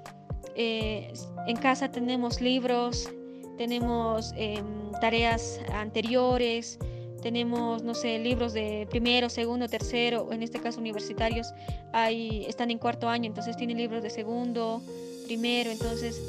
eh, 0.54 1.12
en 1.46 1.56
casa 1.56 1.90
tenemos 1.90 2.40
libros, 2.40 3.10
tenemos 3.58 4.32
em, 4.36 4.90
tareas 5.00 5.60
anteriores, 5.72 6.78
tenemos, 7.26 7.82
no 7.82 7.92
sé, 7.92 8.20
libros 8.20 8.52
de 8.52 8.86
primero, 8.88 9.28
segundo, 9.28 9.66
tercero, 9.66 10.32
en 10.32 10.44
este 10.44 10.60
caso 10.60 10.78
universitarios, 10.78 11.52
hay, 11.92 12.44
están 12.46 12.70
en 12.70 12.78
cuarto 12.78 13.08
año, 13.08 13.26
entonces 13.26 13.56
tienen 13.56 13.78
libros 13.78 14.00
de 14.04 14.10
segundo, 14.10 14.80
primero, 15.24 15.72
entonces 15.72 16.22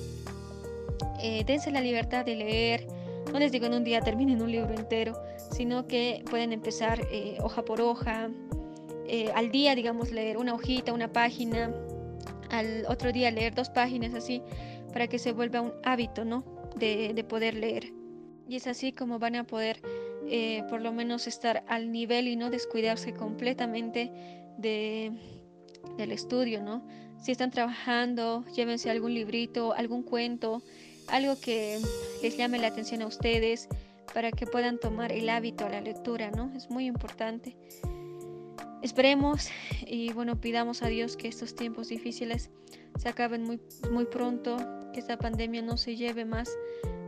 eh, 1.22 1.44
dense 1.46 1.70
la 1.70 1.82
libertad 1.82 2.26
de 2.26 2.36
leer. 2.36 2.88
No 3.32 3.38
les 3.38 3.52
digo 3.52 3.68
en 3.68 3.76
un 3.76 3.84
día 3.84 4.02
terminen 4.02 4.42
un 4.42 4.52
libro 4.52 4.74
entero, 4.74 5.14
sino 5.52 5.86
que 5.86 6.24
pueden 6.32 6.52
empezar 6.52 7.00
eh, 7.12 7.38
hoja 7.44 7.64
por 7.64 7.80
hoja, 7.80 8.32
eh, 9.08 9.30
al 9.36 9.52
día, 9.52 9.76
digamos, 9.76 10.12
leer 10.12 10.40
una 10.40 10.56
hojita, 10.56 10.94
una 10.94 11.14
página, 11.14 11.72
al 12.50 12.88
otro 12.88 13.12
día 13.12 13.30
leer 13.30 13.54
dos 13.54 13.70
páginas 13.70 14.16
así, 14.16 14.42
para 14.94 15.06
que 15.08 15.20
se 15.20 15.32
vuelva 15.32 15.62
un 15.62 15.74
hábito, 15.84 16.26
¿no? 16.26 16.44
De, 16.76 17.14
de 17.14 17.24
poder 17.24 17.54
leer. 17.54 17.94
Y 18.50 18.56
es 18.56 18.66
así 18.66 18.94
como 18.94 19.20
van 19.20 19.36
a 19.36 19.44
poder 19.44 19.80
eh, 20.30 20.64
por 20.70 20.82
lo 20.82 20.92
menos 20.92 21.28
estar 21.28 21.64
al 21.68 21.92
nivel 21.92 22.28
y 22.28 22.36
no 22.36 22.50
descuidarse 22.50 23.14
completamente 23.14 24.12
de, 24.58 25.12
del 25.98 26.12
estudio, 26.12 26.62
¿no? 26.62 26.86
Si 27.22 27.32
están 27.32 27.50
trabajando, 27.52 28.44
llévense 28.56 28.90
algún 28.90 29.14
librito, 29.14 29.74
algún 29.74 30.04
cuento, 30.04 30.62
algo 31.08 31.40
que 31.40 31.80
les 32.22 32.38
llame 32.38 32.60
la 32.60 32.68
atención 32.68 33.02
a 33.02 33.08
ustedes 33.08 33.68
para 34.14 34.32
que 34.32 34.46
puedan 34.46 34.80
tomar 34.80 35.12
el 35.12 35.30
hábito 35.30 35.66
a 35.66 35.70
la 35.70 35.82
lectura, 35.82 36.30
¿no? 36.32 36.52
Es 36.56 36.70
muy 36.70 36.86
importante. 36.86 37.56
Esperemos 38.82 39.48
y 39.86 40.12
bueno, 40.14 40.40
pidamos 40.40 40.84
a 40.84 40.88
Dios 40.88 41.18
que 41.18 41.28
estos 41.28 41.56
tiempos 41.56 41.90
difíciles 41.90 42.52
se 42.98 43.10
acaben 43.10 43.44
muy, 43.44 43.60
muy 43.92 44.06
pronto, 44.06 44.58
que 44.94 45.00
esta 45.00 45.18
pandemia 45.18 45.62
no 45.62 45.78
se 45.78 45.96
lleve 45.96 46.26
más 46.26 46.50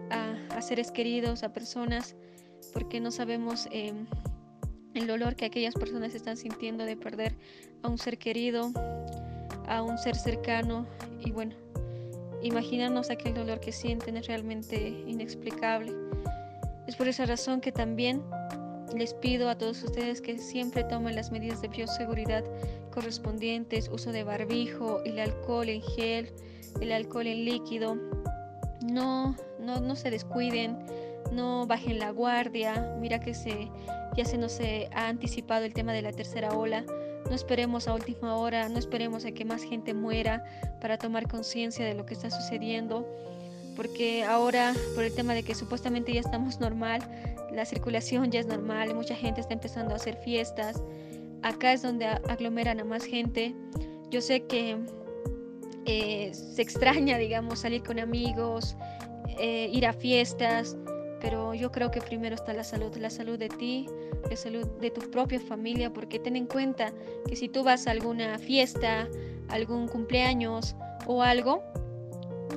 a, 0.10 0.36
a 0.55 0.62
seres 0.62 0.91
queridos, 0.91 1.43
a 1.43 1.53
personas 1.53 2.15
porque 2.74 3.00
no 3.00 3.12
sabemos 3.12 3.67
em, 3.72 4.06
el 4.93 5.08
dolor 5.08 5.36
que 5.36 5.45
aquellas 5.45 5.76
personas 5.76 6.13
están 6.13 6.38
sintiendo 6.38 6.86
de 6.86 6.98
perder 6.98 7.36
a 7.84 7.89
un 7.89 7.98
ser 7.98 8.17
querido, 8.17 8.72
a 9.67 9.82
un 9.82 9.98
ser 9.98 10.15
cercano 10.15 10.86
y 11.19 11.32
bueno, 11.32 11.56
imaginarnos 12.41 13.10
aquel 13.10 13.34
dolor 13.34 13.60
que 13.60 13.72
sienten 13.72 14.17
es 14.17 14.28
realmente 14.28 14.89
inexplicable. 15.08 15.93
Es 16.88 16.95
por 16.95 17.08
esa 17.08 17.26
razón 17.26 17.62
que 17.62 17.72
también 17.72 18.22
les 18.95 19.13
pido 19.13 19.50
a 19.50 19.58
todos 19.58 19.84
ustedes 19.84 20.22
que 20.22 20.39
siempre 20.39 20.84
tomen 20.84 21.15
las 21.15 21.32
medidas 21.32 21.62
de 21.62 21.67
bioseguridad 21.67 22.43
correspondientes, 22.91 23.89
uso 23.89 24.12
de 24.12 24.24
barbijo, 24.24 25.02
el 25.04 25.19
alcohol 25.19 25.69
en 25.69 25.82
gel, 25.82 26.34
el 26.82 26.91
alcohol 26.91 27.28
en 27.28 27.45
líquido. 27.45 27.95
No, 28.82 29.36
no, 29.60 29.80
no 29.80 29.95
se 29.95 30.10
descuiden 30.10 30.78
no 31.31 31.67
bajen 31.67 31.99
la 31.99 32.11
guardia, 32.11 32.95
mira 32.99 33.19
que 33.19 33.33
se, 33.33 33.69
ya 34.15 34.25
se 34.25 34.37
nos 34.37 34.59
ha 34.93 35.07
anticipado 35.07 35.65
el 35.65 35.73
tema 35.73 35.93
de 35.93 36.01
la 36.01 36.11
tercera 36.11 36.49
ola, 36.57 36.83
no 37.29 37.35
esperemos 37.35 37.87
a 37.87 37.93
última 37.93 38.35
hora, 38.35 38.69
no 38.69 38.79
esperemos 38.79 39.25
a 39.25 39.31
que 39.31 39.45
más 39.45 39.63
gente 39.63 39.93
muera 39.93 40.43
para 40.81 40.97
tomar 40.97 41.27
conciencia 41.27 41.85
de 41.85 41.93
lo 41.93 42.05
que 42.05 42.13
está 42.13 42.31
sucediendo, 42.31 43.07
porque 43.75 44.23
ahora 44.23 44.73
por 44.95 45.03
el 45.03 45.13
tema 45.13 45.33
de 45.33 45.43
que 45.43 45.55
supuestamente 45.55 46.13
ya 46.13 46.21
estamos 46.21 46.59
normal, 46.59 47.01
la 47.51 47.65
circulación 47.65 48.31
ya 48.31 48.39
es 48.39 48.47
normal, 48.47 48.93
mucha 48.95 49.15
gente 49.15 49.41
está 49.41 49.53
empezando 49.53 49.93
a 49.93 49.97
hacer 49.97 50.15
fiestas, 50.17 50.81
acá 51.43 51.73
es 51.73 51.81
donde 51.81 52.05
aglomeran 52.05 52.79
a 52.79 52.83
más 52.83 53.03
gente, 53.03 53.55
yo 54.09 54.21
sé 54.21 54.45
que 54.47 54.77
eh, 55.85 56.31
se 56.33 56.61
extraña, 56.61 57.17
digamos, 57.17 57.59
salir 57.59 57.83
con 57.83 57.99
amigos, 57.99 58.75
eh, 59.39 59.69
ir 59.71 59.85
a 59.85 59.93
fiestas, 59.93 60.75
pero 61.19 61.53
yo 61.53 61.71
creo 61.71 61.91
que 61.91 62.01
primero 62.01 62.36
está 62.36 62.53
la 62.53 62.63
salud, 62.63 62.95
la 62.97 63.10
salud 63.10 63.38
de 63.38 63.49
ti, 63.49 63.88
la 64.29 64.36
salud 64.36 64.65
de 64.79 64.91
tu 64.91 65.01
propia 65.12 65.39
familia, 65.39 65.91
porque 65.91 66.19
ten 66.19 66.36
en 66.36 66.45
cuenta 66.45 66.93
que 67.27 67.36
si 67.36 67.49
tú 67.49 67.63
vas 67.63 67.88
a 67.88 67.91
alguna 67.91 68.38
fiesta, 68.39 69.08
algún 69.49 69.88
cumpleaños 69.88 70.75
o 71.08 71.23
algo, 71.23 71.63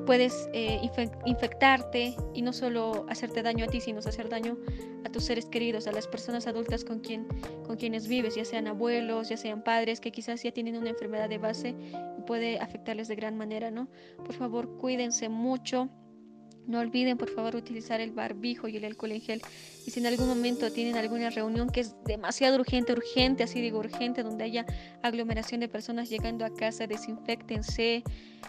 puedes 0.07 0.49
eh, 0.53 0.81
infectarte 1.27 2.17
y 2.35 2.43
no 2.43 2.53
solo 2.53 3.07
hacerte 3.09 3.43
daño 3.43 3.65
a 3.65 3.69
ti, 3.69 3.81
sino 3.81 3.99
hacer 4.01 4.29
daño 4.29 4.57
a 5.05 5.09
tus 5.11 5.25
seres 5.25 5.47
queridos, 5.47 5.87
a 5.87 5.93
las 5.93 6.07
personas 6.07 6.47
adultas 6.47 6.85
con, 6.85 7.01
quien, 7.01 7.27
con 7.67 7.77
quienes 7.77 8.09
vives, 8.09 8.35
ya 8.35 8.45
sean 8.45 8.67
abuelos, 8.67 9.29
ya 9.29 9.37
sean 9.37 9.63
padres, 9.63 10.01
que 10.01 10.11
quizás 10.11 10.43
ya 10.43 10.53
tienen 10.53 10.77
una 10.77 10.91
enfermedad 10.91 11.29
de 11.29 11.39
base 11.39 11.75
y 12.19 12.23
puede 12.23 12.59
afectarles 12.59 13.09
de 13.09 13.17
gran 13.17 13.37
manera, 13.37 13.71
¿no? 13.71 13.89
Por 14.25 14.35
favor, 14.35 14.77
cuídense 14.79 15.29
mucho 15.29 15.89
no 16.67 16.79
olviden 16.79 17.19
por 17.19 17.29
favor 17.31 17.57
utilizar 17.57 18.01
el 18.01 18.13
barbijo 18.13 18.69
y 18.69 18.77
el 18.77 18.85
alcohol 18.85 19.13
en 19.13 19.21
gel. 19.21 19.43
Y 19.87 19.91
si 19.91 20.01
en 20.01 20.07
algún 20.07 20.29
momento 20.29 20.71
tienen 20.71 20.97
alguna 20.97 21.31
reunión 21.31 21.69
que 21.71 21.81
es 21.81 21.95
demasiado 22.05 22.59
urgente, 22.59 22.93
urgente, 22.93 23.43
así 23.43 23.61
digo 23.61 23.79
urgente, 23.79 24.23
donde 24.23 24.45
haya 24.45 24.67
aglomeración 25.03 25.61
de 25.61 25.69
personas 25.69 26.09
llegando 26.09 26.45
a 26.45 26.55
casa, 26.55 26.87
desinfectense 26.87 28.05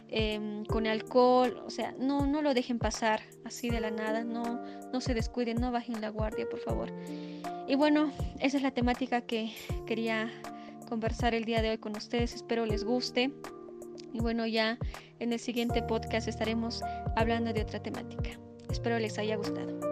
em, 0.09 0.63
con 0.65 0.85
alcohol. 0.85 1.61
O 1.65 1.69
sea, 1.69 1.93
no, 1.99 2.25
no 2.27 2.41
lo 2.41 2.53
dejen 2.53 2.77
pasar 2.77 3.21
así 3.45 3.69
de 3.69 3.79
la 3.79 3.91
nada. 3.91 4.23
No, 4.23 4.61
no 4.91 5.01
se 5.01 5.13
descuiden, 5.13 5.59
no 5.59 5.71
bajen 5.71 5.99
la 6.01 6.09
guardia, 6.09 6.47
por 6.49 6.59
favor. 6.59 6.91
Y 7.67 7.75
bueno, 7.75 8.11
esa 8.39 8.57
es 8.57 8.63
la 8.63 8.71
temática 8.71 9.21
que 9.21 9.51
quería 9.87 10.29
conversar 10.87 11.33
el 11.33 11.45
día 11.45 11.61
de 11.61 11.71
hoy 11.71 11.77
con 11.77 11.95
ustedes. 11.95 12.35
Espero 12.35 12.65
les 12.65 12.83
guste. 12.83 13.31
Y 14.13 14.19
bueno, 14.19 14.45
ya 14.45 14.77
en 15.19 15.33
el 15.33 15.39
siguiente 15.39 15.81
podcast 15.81 16.27
estaremos 16.27 16.81
hablando 17.15 17.51
de 17.51 17.63
otra 17.63 17.81
temática. 17.81 18.29
Espero 18.69 18.99
les 18.99 19.17
haya 19.17 19.35
gustado. 19.35 19.82